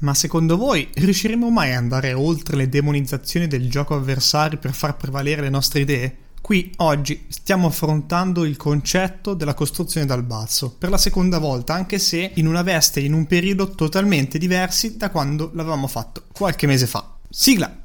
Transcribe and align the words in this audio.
Ma 0.00 0.14
secondo 0.14 0.56
voi 0.56 0.88
riusciremo 0.94 1.50
mai 1.50 1.72
ad 1.72 1.78
andare 1.78 2.12
oltre 2.12 2.56
le 2.56 2.68
demonizzazioni 2.68 3.48
del 3.48 3.68
gioco 3.68 3.96
avversario 3.96 4.58
per 4.58 4.72
far 4.72 4.96
prevalere 4.96 5.42
le 5.42 5.48
nostre 5.48 5.80
idee? 5.80 6.16
Qui 6.40 6.72
oggi 6.76 7.26
stiamo 7.28 7.66
affrontando 7.66 8.44
il 8.44 8.56
concetto 8.56 9.34
della 9.34 9.54
costruzione 9.54 10.06
dal 10.06 10.22
basso, 10.22 10.72
per 10.78 10.90
la 10.90 10.98
seconda 10.98 11.38
volta, 11.38 11.74
anche 11.74 11.98
se 11.98 12.30
in 12.36 12.46
una 12.46 12.62
veste 12.62 13.00
e 13.00 13.04
in 13.04 13.12
un 13.12 13.26
periodo 13.26 13.70
totalmente 13.70 14.38
diversi 14.38 14.96
da 14.96 15.10
quando 15.10 15.50
l'avevamo 15.52 15.88
fatto 15.88 16.22
qualche 16.32 16.68
mese 16.68 16.86
fa. 16.86 17.16
Sigla! 17.28 17.76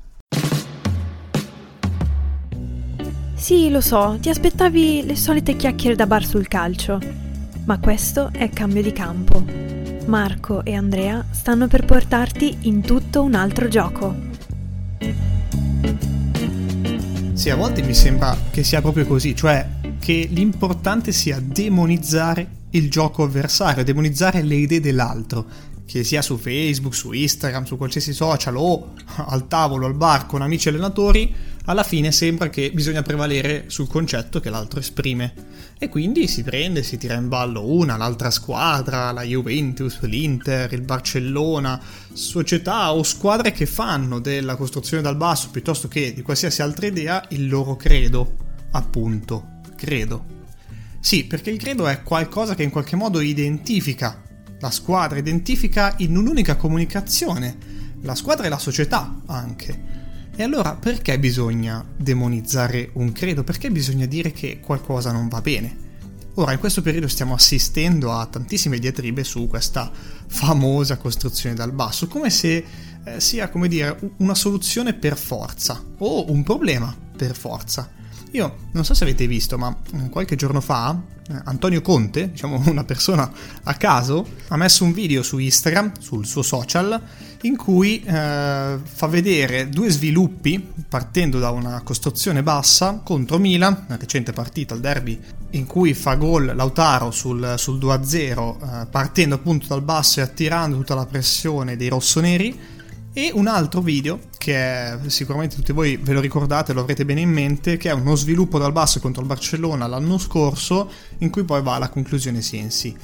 Sì, 3.34 3.72
lo 3.72 3.82
so, 3.82 4.20
ti 4.22 4.30
aspettavi 4.30 5.04
le 5.04 5.16
solite 5.16 5.56
chiacchiere 5.56 5.96
da 5.96 6.06
bar 6.06 6.24
sul 6.24 6.48
calcio, 6.48 7.00
ma 7.66 7.80
questo 7.80 8.30
è 8.32 8.50
cambio 8.52 8.84
di 8.84 8.94
campo. 8.94 9.83
Marco 10.06 10.66
e 10.66 10.74
Andrea 10.74 11.26
stanno 11.32 11.68
per 11.68 11.86
portarti 11.86 12.58
in 12.62 12.82
tutto 12.82 13.24
un 13.24 13.36
altro 13.36 13.68
gioco. 13.68 14.16
Sì, 17.34 17.50
a 17.50 17.56
volte 17.56 17.82
mi 17.82 17.94
sembra 17.94 18.38
che 18.52 18.64
sia 18.64 18.82
proprio 18.82 19.06
così, 19.06 19.36
cioè 19.36 19.68
che 20.00 20.28
l'importante 20.30 21.12
sia 21.12 21.40
demonizzare 21.42 22.48
il 22.72 22.90
gioco 22.90 23.24
avversario, 23.24 23.84
demonizzare 23.84 24.42
le 24.44 24.56
idee 24.56 24.80
dell'altro, 24.80 25.46
che 25.86 26.04
sia 26.04 26.22
su 26.22 26.38
Facebook, 26.38 26.96
su 26.96 27.12
Instagram, 27.12 27.66
su 27.66 27.78
qualsiasi 27.78 28.14
social 28.14 28.56
o 28.58 28.94
al 29.16 29.48
tavolo, 29.48 29.86
al 29.86 29.96
bar 29.96 30.26
con 30.26 30.42
amici 30.42 30.70
allenatori, 30.70 31.34
alla 31.66 31.84
fine 31.84 32.12
sembra 32.12 32.50
che 32.50 32.72
bisogna 32.74 33.02
prevalere 33.02 33.66
sul 33.68 33.88
concetto 33.88 34.40
che 34.40 34.50
l'altro 34.50 34.80
esprime. 34.80 35.34
E 35.78 35.90
quindi 35.90 36.28
si 36.28 36.44
prende, 36.44 36.84
si 36.84 36.98
tira 36.98 37.16
in 37.16 37.28
ballo 37.28 37.66
una, 37.66 37.98
l'altra 37.98 38.32
squadra, 38.32 39.12
la 39.12 39.24
Juventus, 39.24 40.02
l'Inter, 40.02 40.72
il 40.74 40.82
Barcellona, 40.82 41.82
società 42.14 42.94
o 42.94 43.04
squadre 43.04 43.52
che 43.52 43.66
fanno 43.66 44.20
della 44.20 44.56
costruzione 44.56 45.04
dal 45.04 45.18
basso 45.18 45.50
piuttosto 45.50 45.88
che 45.88 46.14
di 46.14 46.22
qualsiasi 46.22 46.62
altra 46.62 46.88
idea 46.88 47.26
il 47.30 47.48
loro 47.50 47.76
credo, 47.76 48.36
appunto, 48.72 49.60
credo. 49.76 50.42
Sì, 51.00 51.26
perché 51.26 51.50
il 51.50 51.58
credo 51.58 51.88
è 51.88 52.02
qualcosa 52.02 52.56
che 52.56 52.64
in 52.64 52.70
qualche 52.70 52.96
modo 52.96 53.20
identifica 53.20 54.22
la 54.64 54.72
squadra, 54.72 55.20
identifica 55.20 55.94
in 55.98 56.16
un'unica 56.16 56.56
comunicazione 56.56 57.58
la 58.04 58.16
squadra 58.16 58.46
e 58.46 58.50
la 58.50 58.58
società 58.58 59.22
anche. 59.26 59.92
E 60.34 60.42
allora 60.42 60.76
perché 60.76 61.20
bisogna 61.20 61.86
demonizzare 61.98 62.92
un 62.94 63.12
credo? 63.12 63.44
Perché 63.44 63.70
bisogna 63.70 64.06
dire 64.06 64.32
che 64.32 64.62
qualcosa 64.62 65.12
non 65.12 65.28
va 65.28 65.42
bene? 65.42 65.92
Ora, 66.36 66.54
in 66.54 66.60
questo 66.60 66.82
periodo 66.82 67.10
stiamo 67.10 67.34
assistendo 67.34 68.14
a 68.14 68.26
tantissime 68.26 68.80
diatribe 68.80 69.26
su 69.26 69.48
questa 69.48 69.92
famosa 70.28 70.98
costruzione 70.98 71.56
dal 71.56 71.74
basso, 71.74 72.08
come 72.08 72.30
se 72.30 72.66
eh, 73.04 73.20
sia, 73.20 73.50
come 73.50 73.68
dire, 73.68 74.14
una 74.18 74.34
soluzione 74.34 74.94
per 74.94 75.18
forza 75.18 75.84
o 75.98 76.32
un 76.32 76.42
problema 76.42 76.96
per 77.16 77.36
forza. 77.36 77.92
Io 78.34 78.56
non 78.72 78.84
so 78.84 78.96
se 78.96 79.04
avete 79.04 79.28
visto, 79.28 79.60
ma 79.60 79.76
eh, 79.94 80.10
qualche 80.10 80.36
giorno 80.36 80.60
fa 80.60 81.00
eh, 81.30 81.42
Antonio 81.46 81.82
Conte, 81.82 82.32
diciamo 82.34 82.64
una 82.66 82.84
persona 82.84 83.32
a 83.64 83.74
caso, 83.76 84.28
ha 84.48 84.58
messo 84.58 84.84
un 84.84 84.92
video 84.92 85.22
su 85.22 85.38
Instagram, 85.38 86.00
sul 86.00 86.26
suo 86.26 86.42
social, 86.42 87.00
in 87.44 87.56
cui 87.56 88.02
eh, 88.02 88.78
fa 88.82 89.08
vedere 89.08 89.70
due 89.70 89.90
sviluppi 89.92 90.68
partendo 90.90 91.38
da 91.38 91.52
una 91.52 91.82
costruzione 91.84 92.42
bassa 92.42 93.02
contro 93.04 93.38
Milan, 93.38 93.84
una 93.88 93.98
recente 93.98 94.34
partita 94.34 94.74
al 94.74 94.80
derby 94.80 95.20
in 95.52 95.68
cui 95.68 95.94
fa 95.94 96.16
gol 96.16 96.54
Lautaro 96.56 97.12
sul, 97.12 97.54
sul 97.58 97.78
2-0 97.78 98.82
eh, 98.82 98.88
partendo 98.88 99.36
appunto 99.36 99.68
dal 99.68 99.84
basso 99.84 100.20
e 100.20 100.24
attirando 100.24 100.76
tutta 100.78 100.96
la 100.96 101.06
pressione 101.06 101.76
dei 101.76 101.90
rossoneri 101.90 102.60
e 103.14 103.32
un 103.34 103.46
altro 103.48 103.82
video 103.82 104.20
che 104.38 104.98
sicuramente 105.06 105.56
tutti 105.56 105.72
voi 105.72 105.98
ve 105.98 106.14
lo 106.14 106.20
ricordate, 106.20 106.74
lo 106.74 106.82
avrete 106.82 107.06
bene 107.06 107.22
in 107.22 107.30
mente, 107.30 107.78
che 107.78 107.90
è 107.90 107.94
uno 107.94 108.16
sviluppo 108.16 108.58
dal 108.58 108.72
basso 108.72 109.00
contro 109.00 109.22
il 109.22 109.28
Barcellona 109.28 109.88
l'anno 109.88 110.18
scorso, 110.18 110.92
in 111.20 111.30
cui 111.30 111.44
poi 111.44 111.62
va 111.62 111.76
alla 111.76 111.90
conclusione 111.90 112.42
Sensi. 112.42 112.96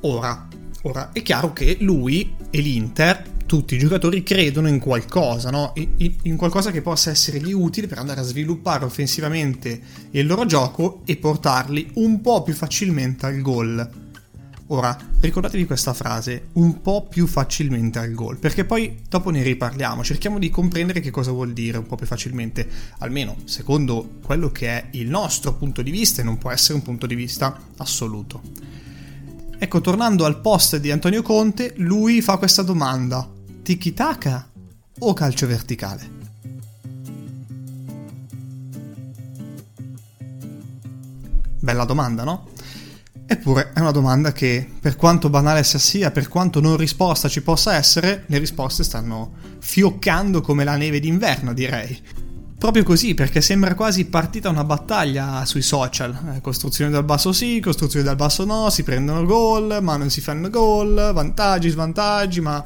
Ora, 0.00 0.48
ora 0.82 1.12
è 1.12 1.20
chiaro 1.22 1.52
che 1.52 1.76
lui 1.80 2.34
e 2.48 2.60
l'Inter, 2.60 3.22
tutti 3.44 3.74
i 3.74 3.78
giocatori, 3.78 4.22
credono 4.22 4.68
in 4.68 4.78
qualcosa, 4.78 5.50
no? 5.50 5.74
in, 5.74 6.14
in 6.22 6.36
qualcosa 6.36 6.70
che 6.70 6.80
possa 6.80 7.10
essergli 7.10 7.52
utile 7.52 7.86
per 7.86 7.98
andare 7.98 8.20
a 8.20 8.24
sviluppare 8.24 8.86
offensivamente 8.86 9.80
il 10.12 10.26
loro 10.26 10.46
gioco 10.46 11.02
e 11.04 11.16
portarli 11.16 11.90
un 11.94 12.20
po' 12.22 12.42
più 12.42 12.54
facilmente 12.54 13.26
al 13.26 13.40
gol. 13.42 14.09
Ora, 14.72 14.96
ricordatevi 15.18 15.66
questa 15.66 15.92
frase, 15.92 16.50
un 16.52 16.80
po' 16.80 17.08
più 17.08 17.26
facilmente 17.26 17.98
al 17.98 18.12
gol, 18.12 18.36
perché 18.36 18.64
poi 18.64 19.02
dopo 19.08 19.30
ne 19.30 19.42
riparliamo, 19.42 20.04
cerchiamo 20.04 20.38
di 20.38 20.48
comprendere 20.48 21.00
che 21.00 21.10
cosa 21.10 21.32
vuol 21.32 21.52
dire 21.52 21.78
un 21.78 21.86
po' 21.86 21.96
più 21.96 22.06
facilmente, 22.06 22.68
almeno 22.98 23.34
secondo 23.46 24.18
quello 24.22 24.52
che 24.52 24.68
è 24.68 24.88
il 24.92 25.08
nostro 25.08 25.54
punto 25.54 25.82
di 25.82 25.90
vista 25.90 26.20
e 26.20 26.24
non 26.24 26.38
può 26.38 26.52
essere 26.52 26.74
un 26.74 26.82
punto 26.82 27.06
di 27.06 27.16
vista 27.16 27.60
assoluto. 27.78 28.42
Ecco, 29.58 29.80
tornando 29.80 30.24
al 30.24 30.40
post 30.40 30.76
di 30.76 30.92
Antonio 30.92 31.22
Conte, 31.22 31.74
lui 31.78 32.20
fa 32.22 32.36
questa 32.36 32.62
domanda, 32.62 33.28
tiki-taka 33.62 34.50
o 35.00 35.12
calcio 35.14 35.48
verticale? 35.48 36.18
Bella 41.58 41.84
domanda, 41.84 42.22
no? 42.22 42.49
Eppure 43.32 43.70
è 43.72 43.78
una 43.78 43.92
domanda 43.92 44.32
che, 44.32 44.66
per 44.80 44.96
quanto 44.96 45.30
banale 45.30 45.60
essa 45.60 45.78
sia, 45.78 46.10
per 46.10 46.26
quanto 46.26 46.60
non 46.60 46.76
risposta 46.76 47.28
ci 47.28 47.42
possa 47.42 47.76
essere, 47.76 48.24
le 48.26 48.38
risposte 48.38 48.82
stanno 48.82 49.34
fioccando 49.60 50.40
come 50.40 50.64
la 50.64 50.76
neve 50.76 50.98
d'inverno, 50.98 51.54
direi. 51.54 51.96
Proprio 52.58 52.82
così, 52.82 53.14
perché 53.14 53.40
sembra 53.40 53.76
quasi 53.76 54.06
partita 54.06 54.48
una 54.48 54.64
battaglia 54.64 55.44
sui 55.44 55.62
social. 55.62 56.34
Eh, 56.34 56.40
costruzione 56.40 56.90
dal 56.90 57.04
basso 57.04 57.30
sì, 57.30 57.60
costruzione 57.60 58.04
dal 58.04 58.16
basso 58.16 58.44
no, 58.44 58.68
si 58.68 58.82
prendono 58.82 59.24
gol, 59.24 59.78
ma 59.80 59.96
non 59.96 60.10
si 60.10 60.20
fanno 60.20 60.50
gol, 60.50 61.12
vantaggi, 61.14 61.68
svantaggi, 61.68 62.40
ma 62.40 62.64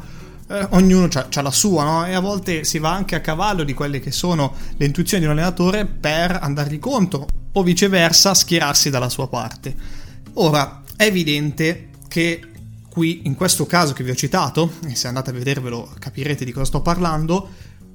eh, 0.49 0.67
ognuno 0.71 1.11
ha 1.13 1.43
la 1.43 1.51
sua, 1.51 1.85
no? 1.85 2.07
E 2.07 2.15
a 2.15 2.21
volte 2.21 2.65
si 2.65 2.79
va 2.79 2.91
anche 2.91 3.17
a 3.17 3.21
cavallo 3.21 3.65
di 3.65 3.75
quelle 3.75 4.01
che 4.01 4.13
sono 4.13 4.55
le 4.79 4.87
intuizioni 4.87 5.25
di 5.25 5.29
un 5.29 5.37
allenatore 5.37 5.85
per 5.85 6.39
andargli 6.41 6.79
contro, 6.79 7.27
o 7.53 7.63
viceversa 7.63 8.33
schierarsi 8.33 8.89
dalla 8.89 9.11
sua 9.11 9.29
parte. 9.29 10.03
Ora, 10.35 10.83
è 10.97 11.05
evidente 11.05 11.91
che 12.09 12.43
qui, 12.89 13.23
in 13.25 13.35
questo 13.35 13.67
caso 13.67 13.93
che 13.93 14.03
vi 14.03 14.11
ho 14.11 14.15
citato, 14.15 14.73
e 14.87 14.95
se 14.97 15.07
andate 15.07 15.31
a 15.31 15.33
vedervelo 15.33 15.93
capirete 15.99 16.45
di 16.45 16.53
cosa 16.53 16.67
sto 16.67 16.83
parlando, 16.83 17.49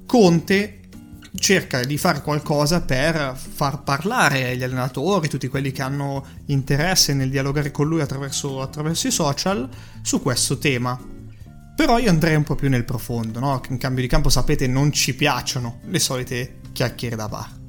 Conte 0.06 0.80
cerca 1.36 1.84
di 1.84 1.96
fare 1.96 2.22
qualcosa 2.22 2.80
per 2.80 3.36
far 3.36 3.82
parlare 3.82 4.56
gli 4.56 4.62
allenatori, 4.62 5.28
tutti 5.28 5.48
quelli 5.48 5.70
che 5.70 5.82
hanno 5.82 6.24
interesse 6.46 7.14
nel 7.14 7.30
dialogare 7.30 7.70
con 7.70 7.86
lui 7.86 8.00
attraverso, 8.00 8.60
attraverso 8.60 9.06
i 9.06 9.12
social, 9.12 9.68
su 10.02 10.20
questo 10.22 10.58
tema. 10.58 10.98
Però 11.76 11.98
io 11.98 12.10
andrei 12.10 12.34
un 12.34 12.42
po' 12.42 12.56
più 12.56 12.68
nel 12.68 12.84
profondo, 12.84 13.38
no? 13.38 13.60
In 13.68 13.78
cambio 13.78 14.02
di 14.02 14.08
campo 14.08 14.28
sapete 14.28 14.66
non 14.66 14.92
ci 14.92 15.14
piacciono 15.14 15.80
le 15.84 15.98
solite 15.98 16.60
chiacchiere 16.72 17.16
da 17.16 17.28
bar. 17.28 17.59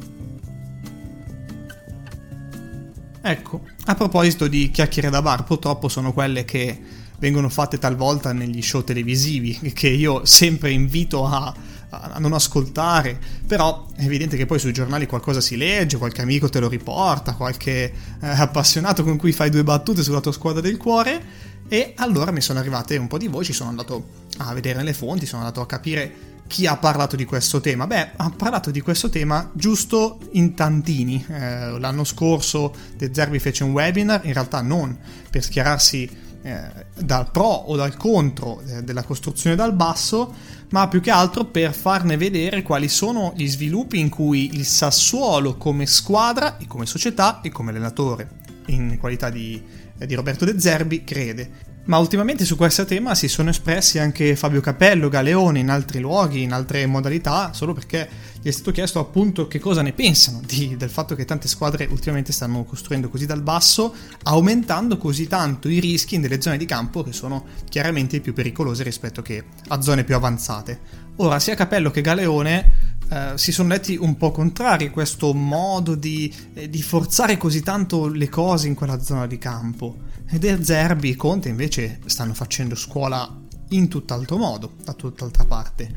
Ecco, 3.24 3.62
a 3.86 3.94
proposito 3.94 4.48
di 4.48 4.72
chiacchiere 4.72 5.12
da 5.12 5.22
bar, 5.22 5.44
purtroppo 5.44 5.88
sono 5.90 6.12
quelle 6.12 6.44
che 6.44 6.80
vengono 7.20 7.50
fatte 7.50 7.78
talvolta 7.78 8.34
negli 8.34 8.64
show 8.64 8.84
televisivi, 8.84 9.72
che 9.74 9.90
io 9.90 10.26
sempre 10.26 10.72
invito 10.72 11.28
a, 11.28 11.54
a, 11.90 12.18
non 12.18 12.34
ascoltare, 12.34 13.20
però 13.46 13.86
è 13.96 14.06
evidente 14.06 14.38
che 14.38 14.48
poi 14.48 14.58
sui 14.58 14.74
giornali 14.74 15.06
qualcosa 15.06 15.40
si 15.40 15.56
legge, 15.56 15.98
qualche 15.98 16.24
amico 16.24 16.50
te 16.50 16.60
lo 16.60 16.68
riporta, 16.68 17.36
qualche 17.36 17.84
eh, 17.84 17.94
appassionato 18.28 19.04
con 19.04 19.18
cui 19.18 19.32
fai 19.32 19.52
due 19.52 19.64
battute 19.64 20.02
sulla 20.02 20.20
tua 20.20 20.32
squadra 20.32 20.62
del 20.62 20.78
cuore, 20.78 21.24
e 21.68 21.94
allora 21.98 22.32
mi 22.32 22.42
sono 22.42 22.58
arrivate 22.58 22.98
un 22.98 23.08
po' 23.08 23.20
di 23.20 23.28
voci, 23.28 23.54
sono 23.54 23.70
andato 23.70 24.04
a 24.38 24.52
vedere 24.54 24.82
le 24.82 24.94
fonti, 24.94 25.28
sono 25.28 25.44
andato 25.44 25.62
a 25.62 25.68
capire 25.68 26.31
chi 26.52 26.68
ha 26.68 26.76
parlato 26.76 27.16
di 27.16 27.24
questo 27.24 27.62
tema? 27.62 27.88
Beh, 27.88 28.10
ha 28.18 28.30
parlato 28.30 28.72
di 28.72 28.82
questo 28.82 29.08
tema 29.08 29.50
giusto 29.54 30.20
in 30.32 30.54
tantini. 30.54 31.26
Eh, 31.26 31.80
l'anno 31.80 32.04
scorso 32.04 32.76
De 32.98 33.10
Zerbi 33.14 33.40
fece 33.40 33.64
un 33.64 33.72
webinar, 33.72 34.26
in 34.26 34.34
realtà 34.34 34.60
non 34.60 34.98
per 35.30 35.42
schierarsi 35.42 36.10
eh, 36.42 36.62
dal 37.00 37.32
pro 37.32 37.46
o 37.46 37.78
dal 37.78 37.96
contro 37.96 38.60
eh, 38.68 38.84
della 38.84 39.04
costruzione 39.04 39.56
dal 39.56 39.74
basso, 39.74 40.34
ma 40.72 40.90
più 40.90 41.00
che 41.00 41.10
altro 41.10 41.46
per 41.46 41.74
farne 41.74 42.18
vedere 42.18 42.64
quali 42.64 42.90
sono 42.90 43.32
gli 43.34 43.48
sviluppi 43.48 44.00
in 44.00 44.10
cui 44.10 44.54
il 44.54 44.66
Sassuolo 44.66 45.56
come 45.56 45.86
squadra 45.86 46.58
e 46.58 46.68
come 46.68 46.86
società 46.86 47.40
e 47.40 47.50
come 47.50 47.70
allenatore, 47.70 48.30
in 48.66 48.98
qualità 49.00 49.30
di, 49.30 49.64
di 49.96 50.16
Roberto 50.16 50.44
De 50.44 50.60
Zerbi, 50.60 51.06
crede. 51.06 51.71
Ma 51.84 51.98
ultimamente 51.98 52.46
su 52.46 52.56
questo 52.56 52.86
tema 52.86 53.16
si 53.16 53.28
sono 53.28 53.50
espressi 53.50 53.98
anche 53.98 54.36
Fabio 54.36 54.62
Capello, 54.62 55.10
Galeone 55.10 55.60
in 55.60 55.70
altri 55.70 56.00
luoghi, 56.00 56.44
in 56.44 56.54
altre 56.54 56.86
modalità, 56.86 57.54
solo 57.54 57.74
perché 57.74 58.08
gli 58.40 58.48
è 58.48 58.52
stato 58.52 58.72
chiesto 58.72 59.00
appunto 59.00 59.48
che 59.48 59.60
cosa 59.60 59.82
ne 59.82 59.92
pensano 59.92 60.42
di, 60.46 60.78
del 60.78 60.92
fatto 60.92 61.16
che 61.16 61.26
tante 61.26 61.48
squadre 61.48 61.88
ultimamente 61.90 62.32
stanno 62.32 62.64
costruendo 62.66 63.10
così 63.10 63.26
dal 63.26 63.42
basso, 63.42 63.96
aumentando 64.24 64.98
così 64.98 65.28
tanto 65.28 65.70
i 65.70 65.80
rischi 65.80 66.20
nelle 66.20 66.40
zone 66.40 66.58
di 66.58 66.66
campo 66.66 67.02
che 67.02 67.14
sono 67.14 67.46
chiaramente 67.68 68.20
più 68.20 68.34
pericolose 68.34 68.84
rispetto 68.84 69.24
che 69.24 69.44
a 69.70 69.82
zone 69.82 70.04
più 70.04 70.16
avanzate. 70.16 70.80
Ora, 71.18 71.40
sia 71.40 71.56
Capello 71.56 71.90
che 71.90 72.02
Galeone 72.02 72.91
eh, 73.12 73.34
si 73.36 73.52
sono 73.52 73.68
detti 73.68 73.98
un 73.98 74.16
po' 74.16 74.32
contrari 74.32 74.86
a 74.86 74.90
questo 74.90 75.34
modo 75.34 75.96
di, 75.96 76.34
eh, 76.54 76.70
di 76.70 76.82
forzare 76.82 77.36
così 77.36 77.62
tanto 77.62 78.08
le 78.08 78.30
cose 78.30 78.68
in 78.68 78.74
quella 78.74 79.02
zona 79.02 79.28
di 79.28 79.38
campo. 79.38 79.98
Ed 80.30 80.62
Zerbi 80.62 81.12
e 81.12 81.16
Conte 81.18 81.50
invece 81.50 82.00
stanno 82.06 82.34
facendo 82.34 82.74
scuola 82.74 83.30
in 83.72 83.90
tutt'altro 83.90 84.38
modo, 84.38 84.76
da 84.82 84.94
tutt'altra 84.94 85.44
parte. 85.44 85.94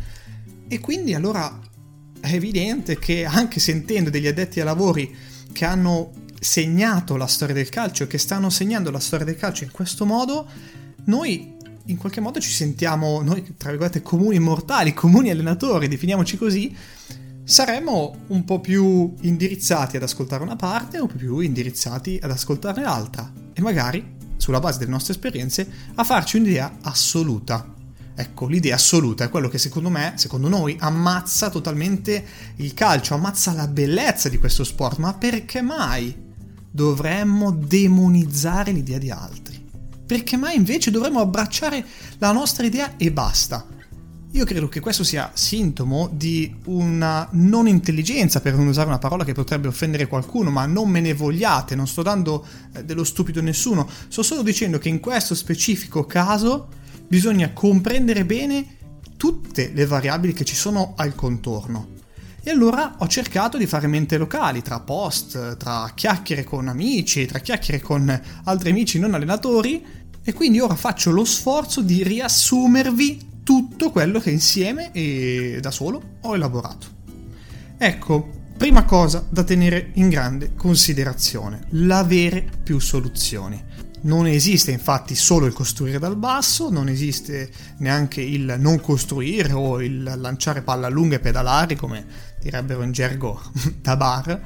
E 0.66 0.80
quindi 0.80 1.14
allora 1.14 1.56
è 2.18 2.32
evidente 2.32 2.98
che 2.98 3.24
anche 3.24 3.60
sentendo 3.60 4.10
degli 4.10 4.26
addetti 4.26 4.58
ai 4.58 4.64
lavori 4.64 5.14
che 5.52 5.64
hanno 5.64 6.10
segnato 6.40 7.16
la 7.16 7.28
storia 7.28 7.54
del 7.54 7.68
calcio, 7.68 8.08
che 8.08 8.18
stanno 8.18 8.50
segnando 8.50 8.90
la 8.90 8.98
storia 8.98 9.24
del 9.24 9.36
calcio 9.36 9.62
in 9.62 9.70
questo 9.70 10.04
modo, 10.04 10.48
noi 11.04 11.53
in 11.86 11.96
qualche 11.96 12.20
modo 12.20 12.40
ci 12.40 12.50
sentiamo, 12.50 13.20
noi 13.22 13.54
tra 13.56 13.70
virgolette 13.70 14.02
comuni 14.02 14.38
mortali, 14.38 14.94
comuni 14.94 15.30
allenatori, 15.30 15.88
definiamoci 15.88 16.36
così, 16.36 16.74
saremmo 17.44 18.16
un 18.28 18.44
po' 18.44 18.60
più 18.60 19.14
indirizzati 19.20 19.96
ad 19.96 20.02
ascoltare 20.02 20.42
una 20.42 20.56
parte 20.56 20.98
o 20.98 21.06
più 21.06 21.40
indirizzati 21.40 22.18
ad 22.22 22.30
ascoltare 22.30 22.80
l'altra 22.80 23.30
e 23.52 23.60
magari 23.60 24.22
sulla 24.36 24.60
base 24.60 24.78
delle 24.78 24.90
nostre 24.90 25.14
esperienze, 25.14 25.66
a 25.94 26.04
farci 26.04 26.36
un'idea 26.36 26.78
assoluta. 26.82 27.72
Ecco, 28.16 28.46
l'idea 28.46 28.74
assoluta 28.74 29.24
è 29.24 29.28
quello 29.28 29.48
che 29.48 29.58
secondo 29.58 29.90
me, 29.90 30.12
secondo 30.16 30.48
noi, 30.48 30.76
ammazza 30.78 31.50
totalmente 31.50 32.24
il 32.56 32.74
calcio, 32.74 33.14
ammazza 33.14 33.52
la 33.52 33.66
bellezza 33.66 34.28
di 34.28 34.38
questo 34.38 34.62
sport. 34.62 34.98
Ma 34.98 35.14
perché 35.14 35.62
mai 35.62 36.14
dovremmo 36.70 37.50
demonizzare 37.50 38.70
l'idea 38.70 38.98
di 38.98 39.10
altri? 39.10 39.53
Perché 40.06 40.36
mai 40.36 40.56
invece 40.56 40.90
dovremmo 40.90 41.20
abbracciare 41.20 41.84
la 42.18 42.32
nostra 42.32 42.66
idea 42.66 42.96
e 42.96 43.10
basta? 43.10 43.66
Io 44.32 44.44
credo 44.44 44.68
che 44.68 44.80
questo 44.80 45.04
sia 45.04 45.30
sintomo 45.32 46.10
di 46.12 46.52
una 46.64 47.28
non 47.32 47.68
intelligenza, 47.68 48.40
per 48.40 48.56
non 48.56 48.66
usare 48.66 48.88
una 48.88 48.98
parola 48.98 49.24
che 49.24 49.32
potrebbe 49.32 49.68
offendere 49.68 50.08
qualcuno, 50.08 50.50
ma 50.50 50.66
non 50.66 50.90
me 50.90 51.00
ne 51.00 51.14
vogliate, 51.14 51.76
non 51.76 51.86
sto 51.86 52.02
dando 52.02 52.44
eh, 52.74 52.84
dello 52.84 53.04
stupido 53.04 53.38
a 53.38 53.44
nessuno, 53.44 53.88
sto 54.08 54.24
solo 54.24 54.42
dicendo 54.42 54.78
che 54.78 54.88
in 54.88 54.98
questo 54.98 55.36
specifico 55.36 56.04
caso 56.04 56.66
bisogna 57.06 57.52
comprendere 57.52 58.24
bene 58.24 58.76
tutte 59.16 59.70
le 59.72 59.86
variabili 59.86 60.32
che 60.32 60.44
ci 60.44 60.56
sono 60.56 60.94
al 60.96 61.14
contorno. 61.14 62.02
E 62.46 62.50
allora 62.50 62.96
ho 62.98 63.06
cercato 63.08 63.56
di 63.56 63.66
fare 63.66 63.86
mente 63.86 64.18
locali, 64.18 64.60
tra 64.60 64.78
post, 64.78 65.56
tra 65.56 65.90
chiacchiere 65.94 66.44
con 66.44 66.68
amici, 66.68 67.24
tra 67.24 67.38
chiacchiere 67.38 67.80
con 67.80 68.20
altri 68.44 68.68
amici 68.68 68.98
non 68.98 69.14
allenatori, 69.14 69.82
e 70.22 70.32
quindi 70.34 70.60
ora 70.60 70.74
faccio 70.74 71.10
lo 71.10 71.24
sforzo 71.24 71.80
di 71.80 72.02
riassumervi 72.02 73.40
tutto 73.42 73.90
quello 73.90 74.20
che 74.20 74.30
insieme 74.30 74.92
e 74.92 75.56
da 75.62 75.70
solo 75.70 76.18
ho 76.20 76.34
elaborato. 76.34 76.86
Ecco, 77.78 78.30
prima 78.58 78.84
cosa 78.84 79.24
da 79.26 79.42
tenere 79.42 79.92
in 79.94 80.10
grande 80.10 80.52
considerazione, 80.54 81.64
l'avere 81.70 82.46
più 82.62 82.78
soluzioni. 82.78 83.72
Non 84.04 84.26
esiste 84.26 84.70
infatti 84.70 85.14
solo 85.14 85.46
il 85.46 85.54
costruire 85.54 85.98
dal 85.98 86.16
basso, 86.16 86.68
non 86.70 86.88
esiste 86.88 87.50
neanche 87.78 88.20
il 88.20 88.56
non 88.58 88.80
costruire 88.80 89.52
o 89.52 89.80
il 89.80 90.02
lanciare 90.02 90.60
palla 90.60 90.88
lunga 90.88 91.16
e 91.16 91.20
pedalare, 91.20 91.74
come 91.74 92.04
direbbero 92.38 92.82
in 92.82 92.92
gergo 92.92 93.40
da 93.80 93.96
bar, 93.96 94.40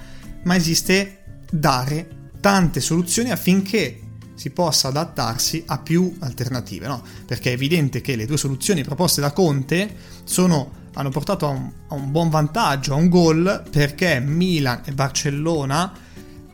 ma 0.44 0.54
esiste 0.54 1.42
dare 1.50 2.08
tante 2.40 2.80
soluzioni 2.80 3.30
affinché 3.30 4.02
si 4.34 4.50
possa 4.50 4.88
adattarsi 4.88 5.64
a 5.66 5.78
più 5.78 6.16
alternative, 6.20 6.86
no? 6.86 7.02
Perché 7.26 7.50
è 7.50 7.54
evidente 7.54 8.00
che 8.00 8.14
le 8.14 8.26
due 8.26 8.36
soluzioni 8.36 8.84
proposte 8.84 9.20
da 9.20 9.32
Conte 9.32 9.92
sono, 10.22 10.70
hanno 10.94 11.10
portato 11.10 11.46
a 11.46 11.48
un, 11.48 11.72
a 11.88 11.94
un 11.94 12.12
buon 12.12 12.30
vantaggio, 12.30 12.92
a 12.92 12.96
un 12.96 13.08
gol, 13.08 13.64
perché 13.68 14.20
Milan 14.20 14.82
e 14.84 14.92
Barcellona 14.92 15.92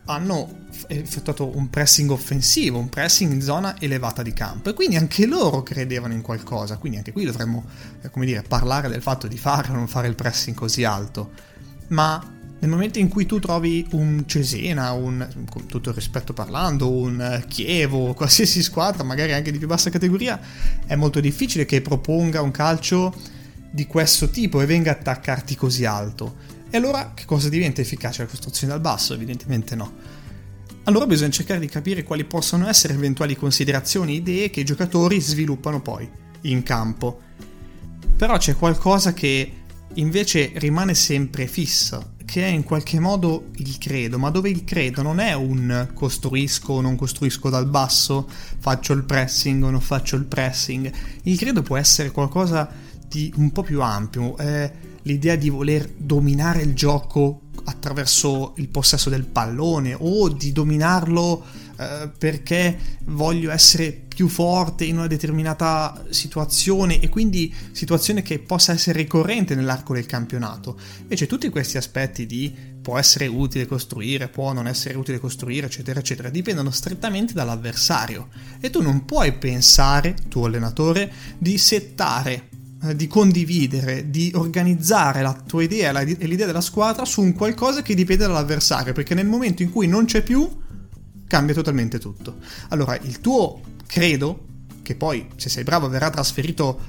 hanno 0.07 0.63
effettuato 0.89 1.57
un 1.57 1.71
pressing 1.71 2.11
offensivo, 2.11 2.79
un 2.79 2.89
pressing 2.89 3.33
in 3.33 3.41
zona 3.41 3.81
elevata 3.81 4.23
di 4.23 4.33
campo 4.33 4.71
e 4.71 4.75
quindi 4.75 4.97
anche 4.97 5.27
loro 5.27 5.63
credevano 5.63 6.13
in 6.13 6.23
qualcosa, 6.23 6.77
quindi 6.77 6.99
anche 6.99 7.13
qui 7.13 7.25
dovremmo, 7.25 7.65
eh, 8.03 8.11
come 8.11 8.27
dire, 8.27 8.43
parlare 8.43 8.89
del 8.89 9.03
fatto 9.03 9.27
di 9.27 9.39
fare 9.39 9.71
o 9.71 9.75
non 9.75 9.89
fare 9.89 10.09
il 10.09 10.15
pressing 10.15 10.57
così 10.57 10.85
alto. 10.85 11.31
Ma 11.89 12.23
nel 12.65 12.71
momento 12.71 12.99
in 12.99 13.09
cui 13.09 13.27
tu 13.27 13.39
trovi 13.41 13.87
un 13.91 14.25
Cesena, 14.27 14.93
un, 14.93 15.29
con 15.51 15.67
tutto 15.67 15.91
il 15.91 15.95
rispetto 15.95 16.33
parlando, 16.33 16.91
un 16.91 17.45
Chievo, 17.47 18.15
qualsiasi 18.15 18.63
squadra, 18.63 19.03
magari 19.03 19.33
anche 19.33 19.53
di 19.53 19.59
più 19.59 19.67
bassa 19.67 19.91
categoria, 19.91 20.41
è 20.87 20.95
molto 20.95 21.21
difficile 21.21 21.67
che 21.67 21.83
proponga 21.83 22.41
un 22.41 22.51
calcio 22.51 23.15
di 23.71 23.87
questo 23.87 24.31
tipo 24.31 24.61
e 24.61 24.67
venga 24.67 24.93
a 24.93 24.95
attaccarti 24.95 25.57
così 25.57 25.85
alto. 25.85 26.37
E 26.71 26.77
allora 26.79 27.13
che 27.15 27.25
cosa 27.25 27.49
diventa 27.49 27.83
efficace 27.83 28.23
la 28.23 28.29
costruzione 28.29 28.73
dal 28.73 28.81
basso? 28.81 29.15
Evidentemente 29.15 29.75
no. 29.75 29.93
Allora 30.85 31.07
bisogna 31.07 31.31
cercare 31.31 31.61
di 31.61 31.67
capire 31.67 32.03
quali 32.03 32.25
possono 32.25 32.69
essere 32.69 32.93
eventuali 32.93 33.37
considerazioni, 33.37 34.17
idee 34.17 34.51
che 34.51 34.61
i 34.61 34.65
giocatori 34.65 35.19
sviluppano 35.19 35.81
poi 35.81 36.09
in 36.43 36.63
campo. 36.63 37.21
Però 38.17 38.37
c'è 38.37 38.55
qualcosa 38.55 39.15
che 39.15 39.53
invece 39.95 40.53
rimane 40.57 40.95
sempre 40.95 41.47
fisso 41.47 42.13
che 42.25 42.45
è 42.45 42.49
in 42.49 42.65
qualche 42.65 42.99
modo 42.99 43.51
il 43.57 43.79
credo, 43.79 44.19
ma 44.19 44.31
dove 44.31 44.51
il 44.51 44.65
credo 44.65 45.03
non 45.03 45.21
è 45.21 45.35
un 45.35 45.91
costruisco 45.95 46.75
o 46.75 46.81
non 46.81 46.97
costruisco 46.97 47.49
dal 47.49 47.67
basso, 47.67 48.29
faccio 48.59 48.93
il 48.93 49.05
pressing 49.05 49.63
o 49.63 49.71
non 49.71 49.81
faccio 49.81 50.17
il 50.17 50.25
pressing. 50.25 50.93
Il 51.23 51.39
credo 51.39 51.63
può 51.63 51.77
essere 51.77 52.11
qualcosa 52.11 52.69
di 53.07 53.33
un 53.37 53.53
po' 53.53 53.63
più 53.63 53.83
ampio, 53.83 54.37
è 54.37 54.73
l'idea 55.03 55.37
di 55.37 55.49
voler 55.49 55.89
dominare 55.97 56.63
il 56.63 56.75
gioco 56.75 57.41
attraverso 57.65 58.55
il 58.57 58.69
possesso 58.69 59.11
del 59.11 59.25
pallone 59.25 59.97
o 59.99 60.29
di 60.29 60.53
dominarlo 60.53 61.45
eh, 61.77 62.09
perché 62.17 62.79
voglio 63.07 63.51
essere 63.51 63.91
più 63.93 64.29
forte 64.29 64.85
in 64.85 64.97
una 64.97 65.09
determinata 65.09 66.05
situazione 66.11 67.01
e 67.01 67.09
quindi 67.09 67.53
situazione 67.73 68.23
che 68.23 68.39
possa 68.39 68.73
essere 68.73 69.01
ricorrente 69.01 69.55
nell'arco 69.55 69.93
del 69.93 70.07
campionato. 70.07 70.79
Invece 71.01 71.27
tutti 71.27 71.49
questi 71.49 71.77
aspetti 71.77 72.27
di 72.27 72.73
può 72.81 72.99
essere 72.99 73.27
utile 73.27 73.67
costruire, 73.67 74.29
può 74.29 74.53
non 74.53 74.69
essere 74.69 74.97
utile 74.97 75.19
costruire, 75.19 75.67
eccetera, 75.67 75.99
eccetera, 75.99 76.29
dipendono 76.29 76.71
strettamente 76.71 77.33
dall'avversario 77.33 78.29
e 78.61 78.71
tu 78.71 78.83
non 78.83 79.05
puoi 79.05 79.33
pensare, 79.33 80.15
tuo 80.29 80.45
allenatore, 80.45 81.11
di 81.39 81.59
settare 81.59 82.49
di 82.93 83.07
condividere, 83.07 84.11
di 84.11 84.33
organizzare 84.35 85.23
la 85.23 85.33
tua 85.33 85.63
idea 85.63 85.99
e 86.01 86.27
l'idea 86.27 86.47
della 86.47 86.61
squadra 86.61 87.05
su 87.05 87.23
un 87.23 87.33
qualcosa 87.33 87.83
che 87.83 87.95
dipende 87.95 88.27
dall'avversario, 88.27 88.93
perché 88.93 89.15
nel 89.15 89.27
momento 89.27 89.63
in 89.63 89.71
cui 89.71 89.87
non 89.87 90.05
c'è 90.05 90.23
più, 90.23 90.49
cambia 91.27 91.55
totalmente 91.55 91.99
tutto. 91.99 92.39
Allora, 92.69 92.99
il 92.99 93.21
tuo 93.21 93.61
credo, 93.87 94.47
che 94.83 94.95
poi 94.97 95.29
se 95.37 95.49
sei 95.49 95.63
bravo 95.65 95.89
verrà 95.89 96.11
trasferito 96.11 96.81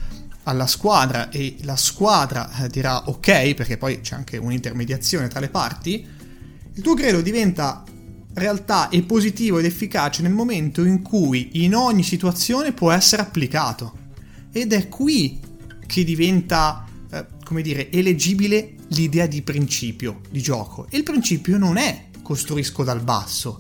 alla 0.44 0.68
squadra 0.68 1.30
e 1.30 1.58
la 1.62 1.76
squadra 1.76 2.64
eh, 2.64 2.70
dirà 2.70 3.08
ok, 3.08 3.54
perché 3.54 3.78
poi 3.78 4.02
c'è 4.02 4.16
anche 4.16 4.38
un'intermediazione 4.38 5.28
tra 5.28 5.40
le 5.40 5.50
parti, 5.50 6.06
il 6.74 6.82
tuo 6.82 6.94
credo 6.94 7.22
diventa 7.22 7.84
realtà 8.34 8.90
e 8.90 9.02
positivo 9.04 9.60
ed 9.60 9.66
efficace 9.66 10.22
nel 10.22 10.34
momento 10.34 10.84
in 10.84 11.02
cui 11.02 11.64
in 11.64 11.74
ogni 11.74 12.04
situazione 12.04 12.74
può 12.74 12.92
essere 12.92 13.22
applicato. 13.22 13.98
Ed 14.52 14.74
è 14.74 14.88
qui 14.88 15.40
che 15.86 16.04
diventa, 16.04 16.86
eh, 17.12 17.26
come 17.44 17.62
dire, 17.62 17.92
eleggibile 17.92 18.76
l'idea 18.90 19.26
di 19.26 19.42
principio 19.42 20.22
di 20.30 20.42
gioco. 20.42 20.88
E 20.90 20.98
il 20.98 21.04
principio 21.04 21.58
non 21.58 21.78
è 21.78 22.06
costruisco 22.22 22.84
dal 22.84 23.02
basso, 23.02 23.60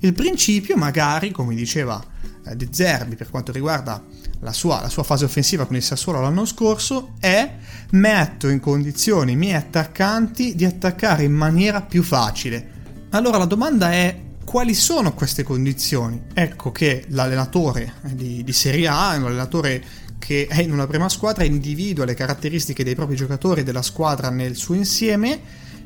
il 0.00 0.12
principio, 0.12 0.76
magari, 0.76 1.30
come 1.30 1.54
diceva 1.54 2.02
eh, 2.46 2.54
De 2.54 2.68
Zerbi 2.70 3.16
per 3.16 3.30
quanto 3.30 3.50
riguarda 3.50 4.04
la 4.40 4.52
sua, 4.52 4.80
la 4.80 4.90
sua, 4.90 5.02
fase 5.02 5.24
offensiva 5.24 5.64
con 5.64 5.76
il 5.76 5.82
Sassuolo 5.82 6.20
l'anno 6.20 6.44
scorso, 6.44 7.14
è 7.18 7.56
metto 7.90 8.48
in 8.48 8.60
condizione 8.60 9.32
i 9.32 9.36
miei 9.36 9.54
attaccanti 9.54 10.54
di 10.54 10.64
attaccare 10.64 11.24
in 11.24 11.32
maniera 11.32 11.80
più 11.80 12.02
facile. 12.02 12.74
Allora 13.10 13.38
la 13.38 13.46
domanda 13.46 13.90
è 13.90 14.24
quali 14.44 14.74
sono 14.74 15.14
queste 15.14 15.42
condizioni? 15.42 16.22
Ecco 16.34 16.70
che 16.72 17.06
l'allenatore 17.08 17.94
di, 18.02 18.44
di 18.44 18.52
Serie 18.52 18.88
A 18.88 19.16
un 19.16 19.24
allenatore 19.24 19.82
che 20.26 20.48
è 20.48 20.60
in 20.60 20.72
una 20.72 20.88
prima 20.88 21.08
squadra, 21.08 21.44
individua 21.44 22.04
le 22.04 22.14
caratteristiche 22.14 22.82
dei 22.82 22.96
propri 22.96 23.14
giocatori 23.14 23.60
e 23.60 23.62
della 23.62 23.80
squadra 23.80 24.28
nel 24.28 24.56
suo 24.56 24.74
insieme 24.74 25.40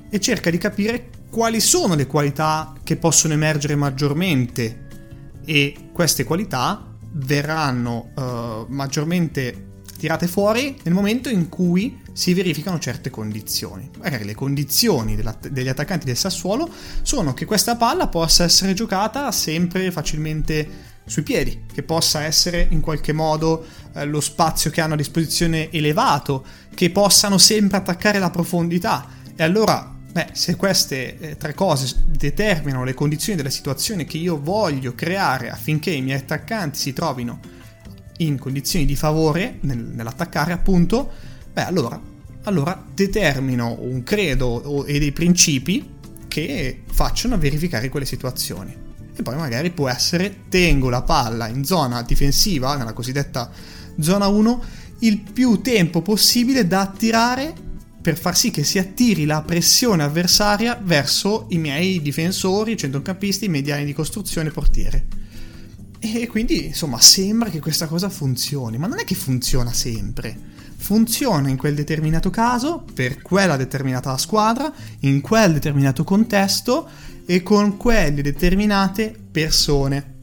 e 0.08 0.18
cerca 0.18 0.48
di 0.48 0.56
capire 0.56 1.10
quali 1.28 1.60
sono 1.60 1.94
le 1.94 2.06
qualità 2.06 2.72
che 2.82 2.96
possono 2.96 3.34
emergere 3.34 3.76
maggiormente 3.76 4.86
e 5.44 5.90
queste 5.92 6.24
qualità 6.24 6.96
verranno 7.12 8.12
uh, 8.14 8.72
maggiormente 8.72 9.66
tirate 9.98 10.26
fuori 10.26 10.74
nel 10.84 10.94
momento 10.94 11.28
in 11.28 11.50
cui 11.50 12.00
si 12.14 12.32
verificano 12.32 12.78
certe 12.78 13.10
condizioni. 13.10 13.90
Magari 13.98 14.24
le 14.24 14.34
condizioni 14.34 15.16
degli 15.50 15.68
attaccanti 15.68 16.06
del 16.06 16.16
Sassuolo 16.16 16.66
sono 17.02 17.34
che 17.34 17.44
questa 17.44 17.76
palla 17.76 18.08
possa 18.08 18.44
essere 18.44 18.72
giocata 18.72 19.30
sempre 19.32 19.90
facilmente 19.90 20.88
sui 21.10 21.22
piedi, 21.24 21.64
che 21.72 21.82
possa 21.82 22.22
essere 22.22 22.68
in 22.70 22.80
qualche 22.80 23.12
modo 23.12 23.66
eh, 23.94 24.04
lo 24.04 24.20
spazio 24.20 24.70
che 24.70 24.80
hanno 24.80 24.94
a 24.94 24.96
disposizione 24.96 25.68
elevato, 25.72 26.44
che 26.72 26.90
possano 26.90 27.36
sempre 27.36 27.78
attaccare 27.78 28.20
la 28.20 28.30
profondità. 28.30 29.08
E 29.34 29.42
allora, 29.42 29.92
beh, 30.12 30.28
se 30.32 30.54
queste 30.54 31.18
eh, 31.18 31.36
tre 31.36 31.52
cose 31.52 32.04
determinano 32.06 32.84
le 32.84 32.94
condizioni 32.94 33.36
della 33.36 33.50
situazione 33.50 34.04
che 34.04 34.18
io 34.18 34.40
voglio 34.40 34.94
creare 34.94 35.50
affinché 35.50 35.90
i 35.90 36.00
miei 36.00 36.20
attaccanti 36.20 36.78
si 36.78 36.92
trovino 36.92 37.40
in 38.18 38.38
condizioni 38.38 38.86
di 38.86 38.94
favore 38.94 39.58
nel, 39.62 39.78
nell'attaccare, 39.78 40.52
appunto, 40.52 41.10
beh, 41.52 41.64
allora, 41.64 42.00
allora 42.44 42.86
determino 42.94 43.78
un 43.80 44.04
credo 44.04 44.84
e 44.84 45.00
dei 45.00 45.10
principi 45.10 45.98
che 46.28 46.82
facciano 46.88 47.36
verificare 47.36 47.88
quelle 47.88 48.06
situazioni 48.06 48.88
e 49.20 49.22
poi 49.22 49.36
magari 49.36 49.70
può 49.70 49.88
essere 49.88 50.44
tengo 50.48 50.88
la 50.88 51.02
palla 51.02 51.46
in 51.46 51.64
zona 51.64 52.02
difensiva, 52.02 52.76
nella 52.76 52.92
cosiddetta 52.92 53.50
zona 54.00 54.26
1, 54.26 54.62
il 55.00 55.18
più 55.18 55.60
tempo 55.60 56.02
possibile 56.02 56.66
da 56.66 56.80
attirare 56.80 57.54
per 58.00 58.16
far 58.16 58.34
sì 58.36 58.50
che 58.50 58.64
si 58.64 58.78
attiri 58.78 59.26
la 59.26 59.42
pressione 59.42 60.02
avversaria 60.02 60.80
verso 60.82 61.46
i 61.50 61.58
miei 61.58 62.00
difensori, 62.00 62.76
centrocampisti, 62.76 63.48
mediani 63.48 63.84
di 63.84 63.92
costruzione, 63.92 64.50
portiere. 64.50 65.06
E 65.98 66.26
quindi, 66.26 66.66
insomma, 66.66 66.98
sembra 66.98 67.50
che 67.50 67.60
questa 67.60 67.86
cosa 67.86 68.08
funzioni, 68.08 68.78
ma 68.78 68.86
non 68.86 69.00
è 69.00 69.04
che 69.04 69.14
funziona 69.14 69.70
sempre. 69.70 70.34
Funziona 70.76 71.50
in 71.50 71.58
quel 71.58 71.74
determinato 71.74 72.30
caso, 72.30 72.82
per 72.94 73.20
quella 73.20 73.58
determinata 73.58 74.16
squadra, 74.16 74.72
in 75.00 75.20
quel 75.20 75.52
determinato 75.52 76.02
contesto 76.02 76.88
e 77.30 77.44
con 77.44 77.76
quelle 77.76 78.22
determinate 78.22 79.14
persone. 79.30 80.14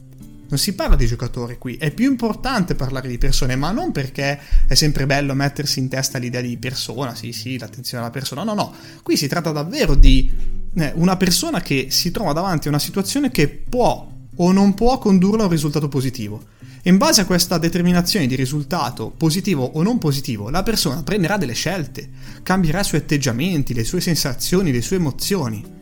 Non 0.46 0.58
si 0.58 0.74
parla 0.74 0.94
di 0.94 1.06
giocatori 1.06 1.56
qui, 1.56 1.76
è 1.76 1.90
più 1.90 2.10
importante 2.10 2.74
parlare 2.74 3.08
di 3.08 3.16
persone, 3.16 3.56
ma 3.56 3.70
non 3.70 3.92
perché 3.92 4.38
è 4.66 4.74
sempre 4.74 5.06
bello 5.06 5.32
mettersi 5.32 5.78
in 5.78 5.88
testa 5.88 6.18
l'idea 6.18 6.42
di 6.42 6.58
persona, 6.58 7.14
sì 7.14 7.32
sì, 7.32 7.56
l'attenzione 7.56 8.02
alla 8.02 8.12
persona, 8.12 8.44
no 8.44 8.52
no, 8.52 8.74
qui 9.02 9.16
si 9.16 9.26
tratta 9.26 9.52
davvero 9.52 9.94
di 9.94 10.30
eh, 10.74 10.92
una 10.96 11.16
persona 11.16 11.62
che 11.62 11.86
si 11.88 12.10
trova 12.10 12.34
davanti 12.34 12.66
a 12.66 12.70
una 12.72 12.78
situazione 12.78 13.30
che 13.30 13.48
può 13.48 14.06
o 14.36 14.52
non 14.52 14.74
può 14.74 14.98
condurla 14.98 15.40
a 15.40 15.46
un 15.46 15.50
risultato 15.50 15.88
positivo. 15.88 16.44
In 16.82 16.98
base 16.98 17.22
a 17.22 17.24
questa 17.24 17.56
determinazione 17.56 18.26
di 18.26 18.34
risultato 18.34 19.08
positivo 19.16 19.64
o 19.64 19.82
non 19.82 19.96
positivo, 19.96 20.50
la 20.50 20.62
persona 20.62 21.02
prenderà 21.02 21.38
delle 21.38 21.54
scelte, 21.54 22.06
cambierà 22.42 22.80
i 22.80 22.84
suoi 22.84 23.00
atteggiamenti, 23.00 23.72
le 23.72 23.84
sue 23.84 24.02
sensazioni, 24.02 24.72
le 24.72 24.82
sue 24.82 24.96
emozioni. 24.96 25.76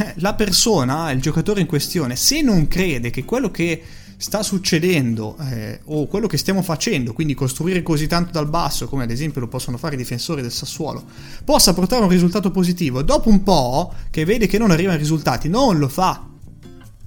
Eh, 0.00 0.14
la 0.18 0.34
persona, 0.34 1.10
il 1.10 1.20
giocatore 1.20 1.60
in 1.60 1.66
questione, 1.66 2.14
se 2.14 2.40
non 2.40 2.68
crede 2.68 3.10
che 3.10 3.24
quello 3.24 3.50
che 3.50 3.82
sta 4.16 4.44
succedendo 4.44 5.36
eh, 5.50 5.80
o 5.86 6.06
quello 6.06 6.28
che 6.28 6.36
stiamo 6.36 6.62
facendo, 6.62 7.12
quindi 7.12 7.34
costruire 7.34 7.82
così 7.82 8.06
tanto 8.06 8.30
dal 8.30 8.48
basso, 8.48 8.86
come 8.86 9.02
ad 9.02 9.10
esempio 9.10 9.40
lo 9.40 9.48
possono 9.48 9.76
fare 9.76 9.94
i 9.94 9.98
difensori 9.98 10.40
del 10.40 10.52
Sassuolo, 10.52 11.04
possa 11.44 11.74
portare 11.74 12.02
a 12.02 12.04
un 12.04 12.10
risultato 12.10 12.52
positivo, 12.52 13.02
dopo 13.02 13.28
un 13.28 13.42
po' 13.42 13.92
che 14.10 14.24
vede 14.24 14.46
che 14.46 14.58
non 14.58 14.70
arrivano 14.70 14.96
i 14.96 15.00
risultati, 15.00 15.48
non 15.48 15.78
lo 15.78 15.88
fa. 15.88 16.27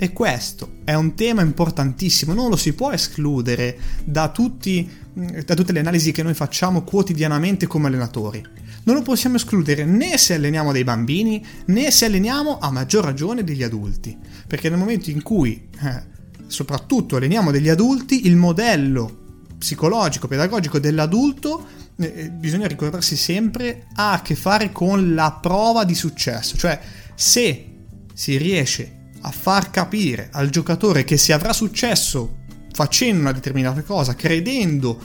E 0.03 0.13
questo 0.13 0.77
è 0.83 0.95
un 0.95 1.13
tema 1.13 1.43
importantissimo, 1.43 2.33
non 2.33 2.49
lo 2.49 2.55
si 2.55 2.73
può 2.73 2.89
escludere 2.89 3.77
da, 4.03 4.29
tutti, 4.29 4.89
da 5.13 5.53
tutte 5.53 5.71
le 5.71 5.79
analisi 5.79 6.11
che 6.11 6.23
noi 6.23 6.33
facciamo 6.33 6.81
quotidianamente 6.81 7.67
come 7.67 7.85
allenatori. 7.85 8.43
Non 8.85 8.95
lo 8.95 9.03
possiamo 9.03 9.35
escludere 9.35 9.85
né 9.85 10.17
se 10.17 10.33
alleniamo 10.33 10.71
dei 10.71 10.83
bambini 10.83 11.45
né 11.65 11.91
se 11.91 12.05
alleniamo 12.05 12.57
a 12.57 12.71
maggior 12.71 13.03
ragione 13.03 13.43
degli 13.43 13.61
adulti, 13.61 14.17
perché 14.47 14.69
nel 14.69 14.79
momento 14.79 15.11
in 15.11 15.21
cui 15.21 15.69
eh, 15.83 16.03
soprattutto 16.47 17.17
alleniamo 17.17 17.51
degli 17.51 17.69
adulti, 17.69 18.25
il 18.25 18.37
modello 18.37 19.43
psicologico, 19.59 20.27
pedagogico 20.27 20.79
dell'adulto 20.79 21.63
eh, 21.97 22.11
eh, 22.15 22.29
bisogna 22.31 22.65
ricordarsi 22.65 23.15
sempre 23.15 23.85
ha 23.93 24.13
a 24.13 24.21
che 24.23 24.33
fare 24.33 24.71
con 24.71 25.13
la 25.13 25.37
prova 25.39 25.83
di 25.83 25.93
successo, 25.93 26.57
cioè 26.57 26.79
se 27.13 27.67
si 28.15 28.37
riesce 28.37 28.95
a 29.21 29.31
far 29.31 29.69
capire 29.69 30.29
al 30.31 30.49
giocatore 30.49 31.03
che 31.03 31.17
si 31.17 31.31
avrà 31.31 31.53
successo 31.53 32.39
facendo 32.73 33.21
una 33.21 33.31
determinata 33.31 33.81
cosa, 33.81 34.15
credendo 34.15 34.99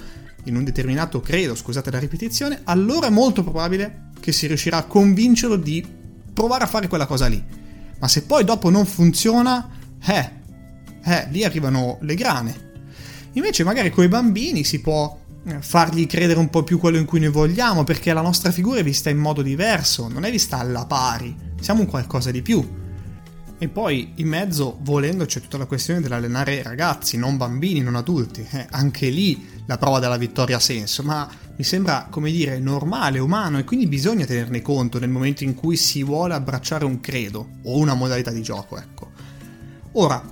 in 0.44 0.56
un 0.56 0.64
determinato 0.64 1.20
credo, 1.20 1.54
scusate 1.54 1.90
la 1.90 1.98
ripetizione, 1.98 2.60
allora 2.64 3.08
è 3.08 3.10
molto 3.10 3.42
probabile 3.42 4.10
che 4.20 4.32
si 4.32 4.46
riuscirà 4.46 4.78
a 4.78 4.84
convincerlo 4.84 5.56
di 5.56 5.84
provare 6.32 6.64
a 6.64 6.68
fare 6.68 6.88
quella 6.88 7.06
cosa 7.06 7.26
lì. 7.26 7.42
Ma 7.98 8.08
se 8.08 8.22
poi 8.22 8.44
dopo 8.44 8.70
non 8.70 8.86
funziona, 8.86 9.68
eh, 10.04 10.30
eh, 11.04 11.26
lì 11.30 11.44
arrivano 11.44 11.98
le 12.02 12.14
grane. 12.14 12.64
Invece 13.32 13.64
magari 13.64 13.90
con 13.90 14.04
i 14.04 14.08
bambini 14.08 14.64
si 14.64 14.80
può 14.80 15.18
eh, 15.44 15.56
fargli 15.60 16.06
credere 16.06 16.38
un 16.38 16.48
po' 16.48 16.62
più 16.62 16.78
quello 16.78 16.98
in 16.98 17.04
cui 17.04 17.20
noi 17.20 17.30
vogliamo, 17.30 17.84
perché 17.84 18.12
la 18.12 18.20
nostra 18.20 18.50
figura 18.50 18.80
è 18.80 18.84
vista 18.84 19.10
in 19.10 19.18
modo 19.18 19.42
diverso, 19.42 20.08
non 20.08 20.24
è 20.24 20.30
vista 20.30 20.58
alla 20.58 20.86
pari, 20.86 21.34
siamo 21.60 21.80
un 21.80 21.86
qualcosa 21.86 22.30
di 22.30 22.42
più. 22.42 22.84
E 23.58 23.68
poi 23.68 24.12
in 24.16 24.28
mezzo, 24.28 24.78
volendo, 24.82 25.24
c'è 25.24 25.40
tutta 25.40 25.56
la 25.56 25.64
questione 25.64 26.00
dell'allenare 26.00 26.62
ragazzi, 26.62 27.16
non 27.16 27.38
bambini, 27.38 27.80
non 27.80 27.96
adulti. 27.96 28.46
Eh, 28.50 28.66
anche 28.70 29.08
lì 29.08 29.46
la 29.64 29.78
prova 29.78 29.98
della 29.98 30.18
vittoria 30.18 30.56
ha 30.56 30.60
senso, 30.60 31.02
ma 31.02 31.26
mi 31.56 31.64
sembra, 31.64 32.06
come 32.10 32.30
dire, 32.30 32.58
normale, 32.58 33.18
umano 33.18 33.58
e 33.58 33.64
quindi 33.64 33.86
bisogna 33.86 34.26
tenerne 34.26 34.60
conto 34.60 34.98
nel 34.98 35.08
momento 35.08 35.42
in 35.42 35.54
cui 35.54 35.76
si 35.76 36.02
vuole 36.02 36.34
abbracciare 36.34 36.84
un 36.84 37.00
credo 37.00 37.48
o 37.62 37.78
una 37.78 37.94
modalità 37.94 38.30
di 38.30 38.42
gioco, 38.42 38.76
ecco. 38.76 39.10
Ora, 39.92 40.22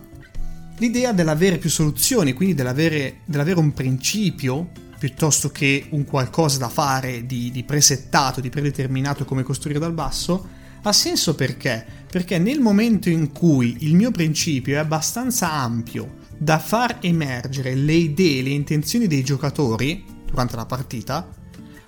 l'idea 0.76 1.12
dell'avere 1.12 1.56
più 1.56 1.70
soluzioni, 1.70 2.34
quindi 2.34 2.54
dell'avere, 2.54 3.20
dell'avere 3.24 3.58
un 3.58 3.72
principio 3.72 4.68
piuttosto 4.98 5.50
che 5.50 5.86
un 5.90 6.04
qualcosa 6.04 6.58
da 6.58 6.68
fare 6.68 7.24
di, 7.24 7.50
di 7.50 7.64
presettato, 7.64 8.42
di 8.42 8.50
predeterminato 8.50 9.24
come 9.24 9.42
costruire 9.42 9.78
dal 9.78 9.94
basso, 9.94 10.62
ha 10.86 10.92
senso 10.92 11.34
perché? 11.34 11.84
Perché 12.10 12.38
nel 12.38 12.60
momento 12.60 13.08
in 13.08 13.32
cui 13.32 13.76
il 13.80 13.94
mio 13.94 14.10
principio 14.10 14.74
è 14.74 14.78
abbastanza 14.78 15.50
ampio 15.50 16.22
da 16.36 16.58
far 16.58 16.98
emergere 17.00 17.74
le 17.74 17.94
idee, 17.94 18.42
le 18.42 18.50
intenzioni 18.50 19.06
dei 19.06 19.24
giocatori 19.24 20.04
durante 20.26 20.56
la 20.56 20.66
partita, 20.66 21.26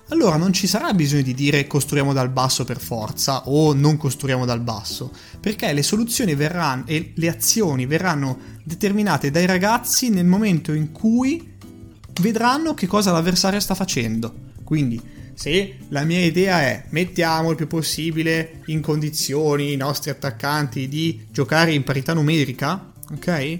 allora 0.09 0.37
non 0.37 0.51
ci 0.53 0.67
sarà 0.67 0.93
bisogno 0.93 1.21
di 1.21 1.33
dire 1.33 1.67
costruiamo 1.67 2.11
dal 2.11 2.29
basso 2.29 2.63
per 2.63 2.79
forza 2.79 3.47
o 3.49 3.73
non 3.73 3.97
costruiamo 3.97 4.45
dal 4.45 4.61
basso, 4.61 5.11
perché 5.39 5.71
le 5.73 5.83
soluzioni 5.83 6.33
verranno 6.33 6.85
e 6.87 7.11
le 7.15 7.27
azioni 7.27 7.85
verranno 7.85 8.37
determinate 8.63 9.29
dai 9.29 9.45
ragazzi 9.45 10.09
nel 10.09 10.25
momento 10.25 10.73
in 10.73 10.91
cui 10.91 11.55
vedranno 12.21 12.73
che 12.73 12.87
cosa 12.87 13.11
l'avversario 13.11 13.59
sta 13.59 13.75
facendo. 13.75 14.33
Quindi 14.63 14.99
se 15.37 15.77
la 15.89 16.03
mia 16.03 16.25
idea 16.25 16.61
è 16.61 16.85
mettiamo 16.89 17.51
il 17.51 17.55
più 17.55 17.67
possibile 17.67 18.61
in 18.65 18.81
condizioni 18.81 19.71
i 19.71 19.75
nostri 19.75 20.09
attaccanti 20.09 20.87
di 20.87 21.27
giocare 21.31 21.73
in 21.73 21.83
parità 21.83 22.13
numerica, 22.13 22.91
ok? 23.11 23.59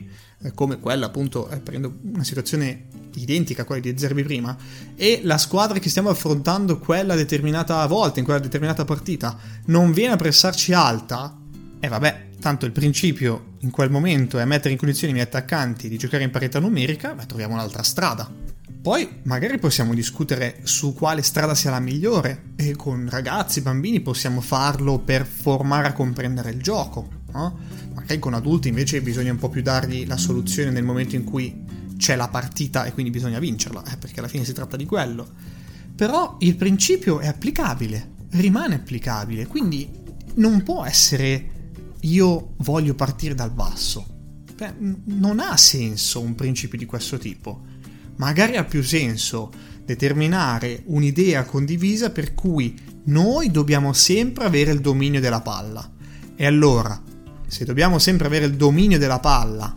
Come 0.56 0.80
quella 0.80 1.06
appunto, 1.06 1.48
eh, 1.52 1.58
prendo 1.58 2.00
una 2.02 2.24
situazione 2.24 2.86
identica 3.14 3.62
a 3.62 3.66
quella 3.66 3.82
di 3.82 3.96
Zerbi 3.96 4.24
prima, 4.24 4.58
e 4.96 5.22
la 5.24 5.38
squadra 5.38 5.78
che 5.78 5.90
stiamo 5.90 6.10
affrontando 6.10 6.80
quella 6.80 7.14
determinata 7.14 7.86
volta, 7.86 8.18
in 8.18 8.26
quella 8.26 8.40
determinata 8.40 8.84
partita, 8.84 9.38
non 9.66 9.92
viene 9.92 10.14
a 10.14 10.18
pressarci 10.18 10.74
alta, 10.74 11.38
e 11.80 11.86
eh 11.86 11.90
vabbè, 11.90 12.30
tanto 12.40 12.66
il 12.66 12.72
principio 12.72 13.54
in 13.60 13.70
quel 13.70 13.92
momento 13.92 14.40
è 14.40 14.46
mettere 14.46 14.72
in 14.72 14.80
condizioni 14.80 15.12
i 15.12 15.16
miei 15.16 15.28
attaccanti 15.28 15.90
di 15.90 15.98
giocare 15.98 16.24
in 16.24 16.32
parità 16.32 16.60
numerica, 16.60 17.14
beh, 17.14 17.28
troviamo 17.28 17.54
un'altra 17.54 17.84
strada. 17.84 18.56
Poi 18.88 19.06
magari 19.24 19.60
possiamo 19.60 19.94
discutere 19.94 20.62
su 20.64 20.94
quale 20.94 21.22
strada 21.22 21.54
sia 21.56 21.72
la 21.72 21.82
migliore 21.82 22.54
e 22.56 22.74
con 22.78 23.10
ragazzi, 23.10 23.60
bambini 23.60 24.00
possiamo 24.00 24.40
farlo 24.40 25.00
per 25.00 25.26
formare 25.26 25.90
a 25.90 25.92
comprendere 25.92 26.52
il 26.52 26.62
gioco. 26.62 27.06
No? 27.34 27.60
Magari 27.94 28.18
con 28.18 28.34
adulti 28.34 28.70
invece 28.70 29.02
bisogna 29.02 29.34
un 29.34 29.40
po' 29.40 29.50
più 29.50 29.62
dargli 29.62 30.08
la 30.08 30.16
soluzione 30.16 30.72
nel 30.72 30.86
momento 30.86 31.18
in 31.18 31.26
cui 31.26 31.66
c'è 31.98 32.16
la 32.16 32.30
partita 32.30 32.86
e 32.86 32.94
quindi 32.94 33.12
bisogna 33.12 33.40
vincerla, 33.40 33.84
eh, 33.92 33.98
perché 33.98 34.20
alla 34.20 34.30
fine 34.30 34.46
si 34.46 34.54
tratta 34.54 34.78
di 34.78 34.86
quello. 34.86 35.28
Però 35.94 36.38
il 36.40 36.56
principio 36.56 37.20
è 37.20 37.28
applicabile, 37.28 38.12
rimane 38.30 38.76
applicabile, 38.76 39.48
quindi 39.48 39.90
non 40.36 40.64
può 40.64 40.86
essere 40.86 41.76
io 42.00 42.54
voglio 42.60 42.96
partire 42.96 43.36
dal 43.36 43.52
basso. 43.52 44.16
Beh, 44.56 44.74
non 45.08 45.42
ha 45.42 45.58
senso 45.58 46.22
un 46.22 46.36
principio 46.36 46.78
di 46.78 46.86
questo 46.86 47.18
tipo 47.18 47.76
magari 48.18 48.58
ha 48.58 48.64
più 48.64 48.84
senso 48.84 49.52
determinare 49.86 50.84
un'idea 50.88 51.46
condivisa 51.46 52.12
per 52.12 52.34
cui 52.34 52.78
noi 53.06 53.52
dobbiamo 53.52 53.94
sempre 53.94 54.46
avere 54.46 54.72
il 54.72 54.82
dominio 54.82 55.22
della 55.22 55.42
palla. 55.42 55.90
E 56.36 56.46
allora, 56.46 57.02
se 57.48 57.64
dobbiamo 57.64 57.98
sempre 57.98 58.28
avere 58.28 58.46
il 58.46 58.56
dominio 58.56 58.98
della 58.98 59.20
palla 59.20 59.74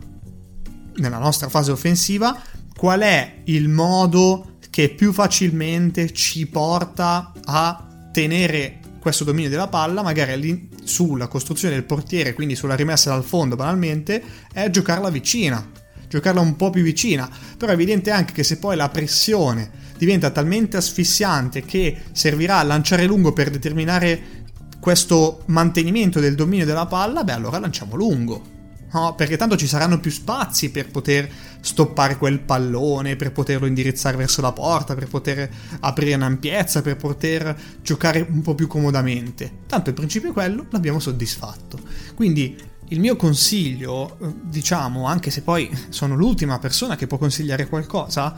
nella 0.97 1.19
nostra 1.19 1.49
fase 1.49 1.71
offensiva, 1.71 2.39
qual 2.77 3.01
è 3.01 3.43
il 3.45 3.69
modo 3.69 4.57
che 4.69 4.91
più 4.91 5.13
facilmente 5.13 6.13
ci 6.13 6.47
porta 6.47 7.33
a 7.45 8.09
tenere 8.13 8.81
questo 9.01 9.25
dominio 9.25 9.49
della 9.49 9.69
palla, 9.69 10.03
magari 10.03 10.69
sulla 10.85 11.29
costruzione 11.29 11.75
del 11.75 11.85
portiere, 11.85 12.35
quindi 12.35 12.57
sulla 12.57 12.75
rimessa 12.75 13.11
dal 13.11 13.25
fondo 13.25 13.57
banalmente, 13.57 14.23
è 14.53 14.69
giocarla 14.71 15.09
vicina, 15.09 15.65
giocarla 16.11 16.41
un 16.41 16.57
po' 16.57 16.71
più 16.71 16.83
vicina. 16.83 17.31
Però 17.57 17.71
è 17.71 17.75
evidente 17.75 18.11
anche 18.11 18.35
che 18.35 18.43
se 18.43 18.59
poi 18.59 18.77
la 18.77 18.89
pressione 18.91 19.71
diventa 19.97 20.31
talmente 20.31 20.77
asfissiante 20.77 21.63
che 21.63 21.97
servirà 22.13 22.59
a 22.59 22.65
lanciare 22.65 23.07
lungo 23.07 23.33
per 23.33 23.49
determinare 23.49 24.39
questo 24.81 25.43
mantenimento 25.47 26.21
del 26.21 26.35
dominio 26.35 26.67
della 26.67 26.87
palla, 26.87 27.23
beh 27.23 27.33
allora 27.33 27.59
lanciamo 27.59 27.95
lungo. 27.95 28.59
No, 28.93 29.15
perché 29.15 29.37
tanto 29.37 29.57
ci 29.57 29.69
saranno 29.69 30.01
più 30.01 30.11
spazi 30.11 30.71
per 30.71 30.91
poter 30.91 31.31
stoppare 31.61 32.17
quel 32.17 32.41
pallone, 32.41 33.15
per 33.15 33.31
poterlo 33.31 33.67
indirizzare 33.67 34.17
verso 34.17 34.41
la 34.41 34.51
porta, 34.51 34.97
per 34.97 35.07
poter 35.07 35.49
aprire 35.81 36.15
un'ampiezza, 36.15 36.83
per 36.83 36.97
poter 36.97 37.57
giocare 37.83 38.27
un 38.29 38.43
po' 38.43 38.57
più 38.57 38.67
comodamente. 38.67 39.59
Tanto 39.69 39.91
il 39.91 39.95
principio 39.95 40.31
è 40.31 40.33
quello, 40.33 40.67
l'abbiamo 40.71 40.99
soddisfatto. 40.99 41.79
Quindi 42.17 42.57
il 42.91 43.01
mio 43.01 43.17
consiglio, 43.17 44.19
eh, 44.21 44.33
diciamo, 44.43 45.07
anche 45.07 45.31
se 45.31 45.43
poi 45.43 45.71
sono 45.91 46.15
l'ultima 46.15 46.59
persona 46.59 46.97
che 46.97 47.07
può 47.07 47.19
consigliare 47.19 47.69
qualcosa, 47.69 48.35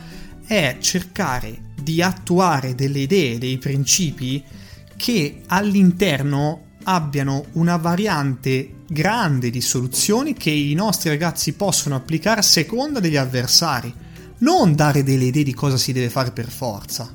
è 0.47 0.76
cercare 0.80 1.71
di 1.80 2.02
attuare 2.02 2.75
delle 2.75 3.00
idee, 3.00 3.38
dei 3.38 3.59
principi 3.59 4.42
che 4.97 5.42
all'interno 5.47 6.71
abbiano 6.85 7.47
una 7.52 7.76
variante 7.76 8.80
grande 8.88 9.50
di 9.50 9.61
soluzioni 9.61 10.35
che 10.35 10.50
i 10.50 10.75
nostri 10.75 11.09
ragazzi 11.09 11.54
possono 11.54 11.94
applicare 11.94 12.40
a 12.40 12.44
seconda 12.44 13.00
degli 13.00 13.16
avversari. 13.16 13.92
Non 14.38 14.75
dare 14.75 15.02
delle 15.02 15.25
idee 15.25 15.44
di 15.44 15.54
cosa 15.54 15.76
si 15.76 15.92
deve 15.92 16.11
fare 16.11 16.32
per 16.32 16.50
forza. 16.50 17.11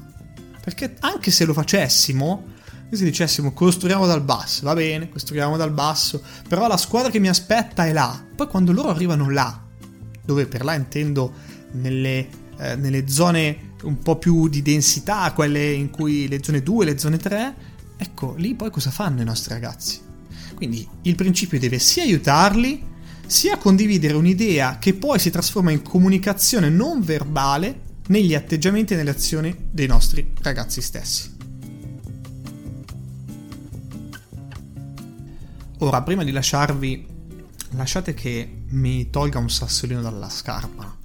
Perché 0.64 0.96
anche 1.00 1.30
se 1.30 1.46
lo 1.46 1.54
facessimo, 1.54 2.56
se 2.96 3.04
dicessimo 3.04 3.52
costruiamo 3.52 4.06
dal 4.06 4.22
basso, 4.22 4.64
va 4.64 4.74
bene, 4.74 5.10
costruiamo 5.10 5.58
dal 5.58 5.72
basso, 5.72 6.22
però 6.48 6.68
la 6.68 6.78
squadra 6.78 7.12
che 7.12 7.20
mi 7.20 7.28
aspetta 7.28 7.86
è 7.86 7.92
là. 7.92 8.26
Poi 8.36 8.48
quando 8.48 8.72
loro 8.72 8.90
arrivano 8.90 9.30
là, 9.30 9.62
dove 10.24 10.46
per 10.46 10.64
là 10.64 10.74
intendo 10.74 11.34
nelle, 11.72 12.28
eh, 12.58 12.76
nelle 12.76 13.08
zone 13.08 13.74
un 13.84 14.00
po' 14.00 14.18
più 14.18 14.48
di 14.48 14.62
densità, 14.62 15.32
quelle 15.34 15.72
in 15.72 15.90
cui 15.90 16.28
le 16.28 16.42
zone 16.42 16.64
2, 16.64 16.86
le 16.86 16.98
zone 16.98 17.18
3, 17.18 17.56
ecco, 17.98 18.36
lì 18.38 18.56
poi 18.56 18.72
cosa 18.72 18.90
fanno 18.90 19.22
i 19.22 19.26
nostri 19.26 19.54
ragazzi? 19.54 20.00
Quindi 20.56 20.88
il 21.04 21.16
principio 21.16 21.60
deve 21.60 21.80
sia 21.80 22.04
aiutarli, 22.04 22.96
sia 23.28 23.58
condividere 23.58 24.16
un'idea 24.16 24.80
che 24.80 24.94
poi 24.94 25.20
si 25.20 25.30
trasforma 25.30 25.72
in 25.72 25.82
comunicazione 25.82 26.70
non 26.70 27.02
verbale 27.02 27.82
negli 28.08 28.34
atteggiamenti 28.34 28.94
e 28.94 28.96
nelle 28.96 29.10
azioni 29.10 29.56
dei 29.70 29.88
nostri 29.88 30.34
ragazzi 30.42 30.82
stessi. 30.82 31.37
Ora, 35.80 36.02
prima 36.02 36.24
di 36.24 36.32
lasciarvi, 36.32 37.06
lasciate 37.72 38.16
che 38.16 38.64
mi 38.70 39.12
tolga 39.12 39.38
un 39.38 39.50
sassolino 39.50 40.02
dalla 40.02 40.30
scarpa. 40.30 40.96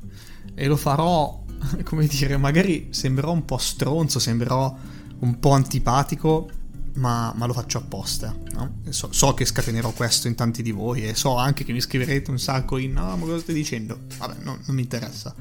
E 0.54 0.66
lo 0.66 0.76
farò, 0.76 1.44
come 1.84 2.06
dire, 2.06 2.38
magari 2.38 2.88
sembrerò 2.90 3.32
un 3.32 3.44
po' 3.44 3.58
stronzo, 3.58 4.18
sembrerò 4.18 4.74
un 5.18 5.38
po' 5.38 5.50
antipatico, 5.50 6.48
ma, 6.94 7.34
ma 7.36 7.44
lo 7.44 7.52
faccio 7.52 7.78
apposta. 7.78 8.34
No? 8.52 8.80
So, 8.88 9.12
so, 9.12 9.34
che 9.34 9.44
scatenerò 9.44 9.90
questo 9.92 10.28
in 10.28 10.34
tanti 10.34 10.62
di 10.62 10.70
voi 10.70 11.06
e 11.06 11.14
so 11.14 11.36
anche 11.36 11.64
che 11.64 11.72
mi 11.72 11.80
scriverete 11.80 12.30
un 12.30 12.38
sacco 12.38 12.78
in 12.78 12.92
no, 12.92 13.14
ma 13.16 13.24
cosa 13.26 13.40
stai 13.40 13.54
dicendo? 13.54 14.00
Vabbè, 14.16 14.36
no, 14.42 14.58
non 14.64 14.74
mi 14.74 14.82
interessa. 14.82 15.34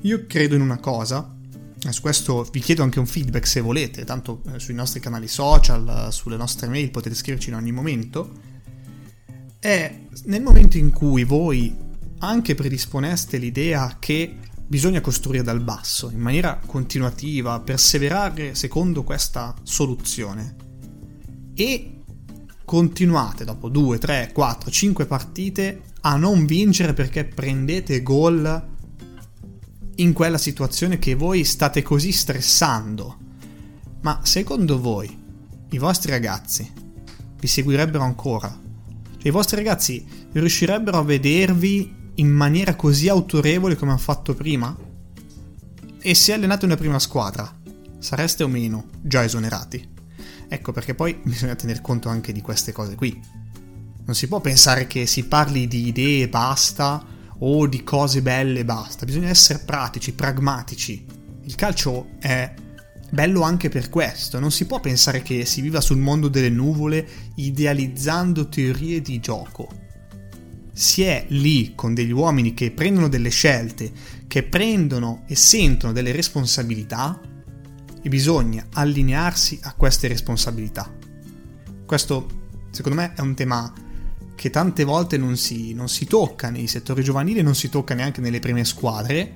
Io 0.00 0.26
credo 0.26 0.56
in 0.56 0.62
una 0.62 0.78
cosa, 0.78 1.32
e 1.80 1.92
su 1.92 2.00
questo 2.00 2.42
vi 2.50 2.58
chiedo 2.58 2.82
anche 2.82 2.98
un 2.98 3.06
feedback 3.06 3.46
se 3.46 3.60
volete, 3.60 4.04
tanto 4.04 4.42
eh, 4.52 4.58
sui 4.58 4.74
nostri 4.74 4.98
canali 4.98 5.28
social, 5.28 6.08
sulle 6.10 6.36
nostre 6.36 6.66
mail 6.66 6.90
potete 6.90 7.14
scriverci 7.14 7.50
in 7.50 7.54
ogni 7.54 7.70
momento. 7.70 8.46
È 9.60 10.00
nel 10.26 10.40
momento 10.40 10.78
in 10.78 10.92
cui 10.92 11.24
voi 11.24 11.76
anche 12.20 12.54
predisponeste 12.54 13.38
l'idea 13.38 13.96
che 13.98 14.36
bisogna 14.64 15.00
costruire 15.00 15.42
dal 15.42 15.60
basso, 15.60 16.10
in 16.10 16.20
maniera 16.20 16.60
continuativa, 16.64 17.58
perseverare 17.58 18.54
secondo 18.54 19.02
questa 19.02 19.52
soluzione, 19.64 20.54
e 21.54 22.02
continuate 22.64 23.44
dopo 23.44 23.68
2, 23.68 23.98
3, 23.98 24.30
4, 24.32 24.70
5 24.70 25.06
partite 25.06 25.82
a 26.02 26.16
non 26.16 26.46
vincere 26.46 26.94
perché 26.94 27.24
prendete 27.24 28.00
gol 28.04 28.66
in 29.96 30.12
quella 30.12 30.38
situazione 30.38 31.00
che 31.00 31.16
voi 31.16 31.42
state 31.42 31.82
così 31.82 32.12
stressando. 32.12 33.18
Ma 34.02 34.20
secondo 34.22 34.80
voi 34.80 35.18
i 35.70 35.78
vostri 35.78 36.12
ragazzi 36.12 36.70
vi 37.40 37.46
seguirebbero 37.48 38.04
ancora? 38.04 38.66
Cioè 39.18 39.26
i 39.26 39.32
vostri 39.32 39.56
ragazzi 39.56 40.06
riuscirebbero 40.32 40.98
a 40.98 41.02
vedervi 41.02 42.12
in 42.14 42.28
maniera 42.28 42.76
così 42.76 43.08
autorevole 43.08 43.74
come 43.76 43.90
hanno 43.90 44.00
fatto 44.00 44.34
prima? 44.34 44.76
E 46.00 46.14
se 46.14 46.32
allenate 46.32 46.64
una 46.64 46.76
prima 46.76 47.00
squadra, 47.00 47.52
sareste 47.98 48.44
o 48.44 48.48
meno 48.48 48.86
già 49.00 49.24
esonerati? 49.24 49.96
Ecco 50.48 50.72
perché 50.72 50.94
poi 50.94 51.18
bisogna 51.24 51.56
tener 51.56 51.80
conto 51.80 52.08
anche 52.08 52.32
di 52.32 52.40
queste 52.40 52.70
cose 52.70 52.94
qui. 52.94 53.20
Non 54.04 54.14
si 54.14 54.28
può 54.28 54.40
pensare 54.40 54.86
che 54.86 55.04
si 55.06 55.26
parli 55.26 55.66
di 55.66 55.88
idee 55.88 56.22
e 56.22 56.28
basta 56.28 57.04
o 57.40 57.66
di 57.66 57.82
cose 57.82 58.22
belle 58.22 58.60
e 58.60 58.64
basta, 58.64 59.04
bisogna 59.04 59.28
essere 59.28 59.58
pratici, 59.58 60.12
pragmatici. 60.12 61.04
Il 61.42 61.54
calcio 61.56 62.10
è 62.18 62.54
bello 63.10 63.42
anche 63.42 63.68
per 63.68 63.88
questo, 63.88 64.38
non 64.38 64.50
si 64.50 64.66
può 64.66 64.80
pensare 64.80 65.22
che 65.22 65.44
si 65.44 65.60
viva 65.60 65.80
sul 65.80 65.98
mondo 65.98 66.28
delle 66.28 66.50
nuvole 66.50 67.06
idealizzando 67.36 68.48
teorie 68.48 69.00
di 69.00 69.20
gioco. 69.20 69.68
Si 70.72 71.02
è 71.02 71.24
lì 71.28 71.74
con 71.74 71.94
degli 71.94 72.12
uomini 72.12 72.54
che 72.54 72.70
prendono 72.70 73.08
delle 73.08 73.30
scelte, 73.30 73.90
che 74.26 74.44
prendono 74.44 75.24
e 75.26 75.34
sentono 75.34 75.92
delle 75.92 76.12
responsabilità 76.12 77.20
e 78.00 78.08
bisogna 78.08 78.66
allinearsi 78.72 79.58
a 79.62 79.74
queste 79.74 80.06
responsabilità. 80.06 80.94
Questo, 81.84 82.28
secondo 82.70 83.00
me, 83.00 83.12
è 83.14 83.20
un 83.20 83.34
tema 83.34 83.72
che 84.34 84.50
tante 84.50 84.84
volte 84.84 85.16
non 85.16 85.36
si, 85.36 85.72
non 85.72 85.88
si 85.88 86.04
tocca 86.04 86.50
nei 86.50 86.68
settori 86.68 87.02
giovanili, 87.02 87.42
non 87.42 87.56
si 87.56 87.68
tocca 87.68 87.94
neanche 87.94 88.20
nelle 88.20 88.38
prime 88.38 88.64
squadre, 88.64 89.34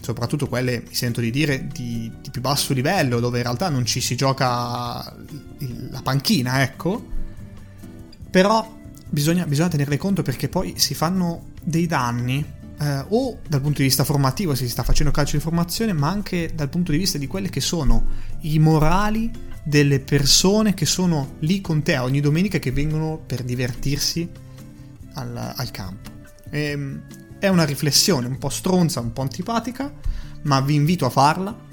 soprattutto 0.00 0.48
quelle, 0.48 0.82
mi 0.86 0.94
sento 0.94 1.20
di 1.20 1.30
dire, 1.30 1.66
di, 1.66 2.10
di 2.20 2.30
più 2.30 2.40
basso 2.40 2.72
livello, 2.72 3.20
dove 3.20 3.38
in 3.38 3.44
realtà 3.44 3.68
non 3.68 3.84
ci 3.84 4.00
si 4.00 4.16
gioca 4.16 5.14
la 5.90 6.02
panchina, 6.02 6.62
ecco. 6.62 7.14
Però 8.30 8.76
bisogna, 9.08 9.46
bisogna 9.46 9.68
tenerle 9.68 9.96
conto 9.96 10.22
perché 10.22 10.48
poi 10.48 10.74
si 10.76 10.94
fanno 10.94 11.52
dei 11.62 11.86
danni 11.86 12.44
eh, 12.78 13.04
o 13.08 13.38
dal 13.48 13.60
punto 13.60 13.78
di 13.78 13.84
vista 13.84 14.04
formativo 14.04 14.54
se 14.54 14.64
si 14.64 14.70
sta 14.70 14.82
facendo 14.82 15.12
calcio 15.12 15.36
di 15.36 15.42
formazione, 15.42 15.92
ma 15.92 16.08
anche 16.08 16.52
dal 16.54 16.68
punto 16.68 16.92
di 16.92 16.98
vista 16.98 17.18
di 17.18 17.26
quelli 17.26 17.48
che 17.48 17.60
sono 17.60 18.06
i 18.40 18.58
morali 18.58 19.30
delle 19.62 20.00
persone 20.00 20.74
che 20.74 20.86
sono 20.86 21.34
lì 21.40 21.60
con 21.60 21.82
te 21.82 21.98
ogni 21.98 22.20
domenica 22.20 22.58
che 22.58 22.70
vengono 22.70 23.18
per 23.24 23.42
divertirsi 23.42 24.28
al, 25.14 25.54
al 25.56 25.70
campo. 25.70 26.10
E, 26.50 26.60
ehm, 26.60 27.02
è 27.38 27.48
una 27.48 27.64
riflessione 27.64 28.26
un 28.26 28.38
po' 28.38 28.48
stronza, 28.48 29.00
un 29.00 29.12
po' 29.12 29.22
antipatica, 29.22 29.92
ma 30.42 30.60
vi 30.60 30.74
invito 30.74 31.06
a 31.06 31.10
farla. 31.10 31.64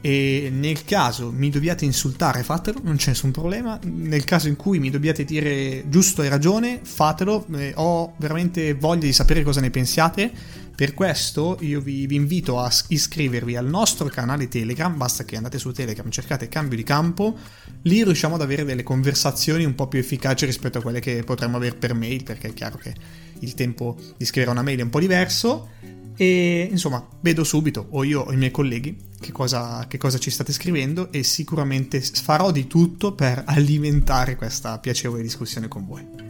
E 0.00 0.50
nel 0.52 0.84
caso 0.84 1.32
mi 1.32 1.50
dobbiate 1.50 1.84
insultare 1.84 2.44
fatelo, 2.44 2.78
non 2.84 2.94
c'è 2.94 3.08
nessun 3.08 3.32
problema, 3.32 3.76
nel 3.82 4.22
caso 4.22 4.46
in 4.46 4.54
cui 4.54 4.78
mi 4.78 4.90
dobbiate 4.90 5.24
dire 5.24 5.88
giusto 5.88 6.22
e 6.22 6.28
ragione 6.28 6.78
fatelo, 6.82 7.44
eh, 7.56 7.72
ho 7.74 8.14
veramente 8.18 8.74
voglia 8.74 9.06
di 9.06 9.12
sapere 9.12 9.42
cosa 9.42 9.60
ne 9.60 9.70
pensiate, 9.70 10.30
per 10.76 10.92
questo 10.92 11.56
io 11.60 11.80
vi, 11.80 12.06
vi, 12.06 12.16
invito 12.16 12.60
a 12.60 12.70
iscrivervi 12.88 13.56
al 13.56 13.66
nostro 13.66 14.08
canale 14.08 14.46
Telegram, 14.46 14.94
basta 14.94 15.24
che 15.24 15.36
andate 15.36 15.58
su 15.58 15.72
Telegram, 15.72 16.10
cercate 16.10 16.48
cambio 16.48 16.76
di 16.76 16.82
campo, 16.82 17.34
lì 17.82 18.04
riusciamo 18.04 18.34
ad 18.34 18.42
avere 18.42 18.62
delle 18.62 18.82
conversazioni 18.82 19.64
un 19.64 19.74
po' 19.74 19.88
più 19.88 19.98
efficaci 19.98 20.44
rispetto 20.44 20.76
a 20.76 20.82
quelle 20.82 21.00
che 21.00 21.22
potremmo 21.24 21.56
avere 21.56 21.76
per 21.76 21.94
mail, 21.94 22.24
perché 22.24 22.48
è 22.48 22.52
chiaro 22.52 22.76
che 22.76 22.94
il 23.40 23.54
tempo 23.54 23.96
di 24.18 24.26
scrivere 24.26 24.52
una 24.52 24.62
mail 24.62 24.80
è 24.80 24.82
un 24.82 24.90
po' 24.90 25.00
diverso 25.00 25.70
e 26.14 26.68
insomma, 26.70 27.06
vedo 27.20 27.42
subito, 27.42 27.86
o 27.92 28.04
io 28.04 28.20
o 28.20 28.32
i 28.32 28.36
miei 28.36 28.50
colleghi, 28.50 28.96
che 29.18 29.32
cosa, 29.32 29.86
che 29.88 29.96
cosa, 29.96 30.18
ci 30.18 30.30
state 30.30 30.52
scrivendo 30.52 31.10
e 31.10 31.22
sicuramente 31.22 32.02
farò 32.02 32.50
di 32.50 32.66
tutto 32.66 33.14
per 33.14 33.44
alimentare 33.46 34.36
questa 34.36 34.78
piacevole 34.78 35.22
discussione 35.22 35.68
con 35.68 35.86
voi. 35.86 36.25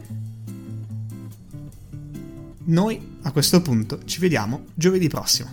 Noi 2.69 3.19
a 3.21 3.31
questo 3.31 3.61
punto 3.61 4.03
ci 4.03 4.19
vediamo 4.19 4.65
giovedì 4.73 5.07
prossimo. 5.07 5.49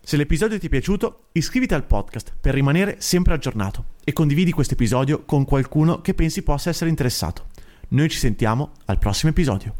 Se 0.00 0.16
l'episodio 0.16 0.56
ti 0.56 0.66
è 0.66 0.68
piaciuto, 0.68 1.30
iscriviti 1.32 1.74
al 1.74 1.84
podcast 1.84 2.34
per 2.40 2.54
rimanere 2.54 2.96
sempre 3.00 3.34
aggiornato 3.34 3.86
e 4.04 4.12
condividi 4.12 4.52
questo 4.52 4.74
episodio 4.74 5.24
con 5.24 5.44
qualcuno 5.44 6.00
che 6.00 6.14
pensi 6.14 6.42
possa 6.42 6.70
essere 6.70 6.90
interessato. 6.90 7.46
Noi 7.88 8.08
ci 8.08 8.18
sentiamo 8.18 8.74
al 8.84 8.98
prossimo 9.00 9.32
episodio. 9.32 9.74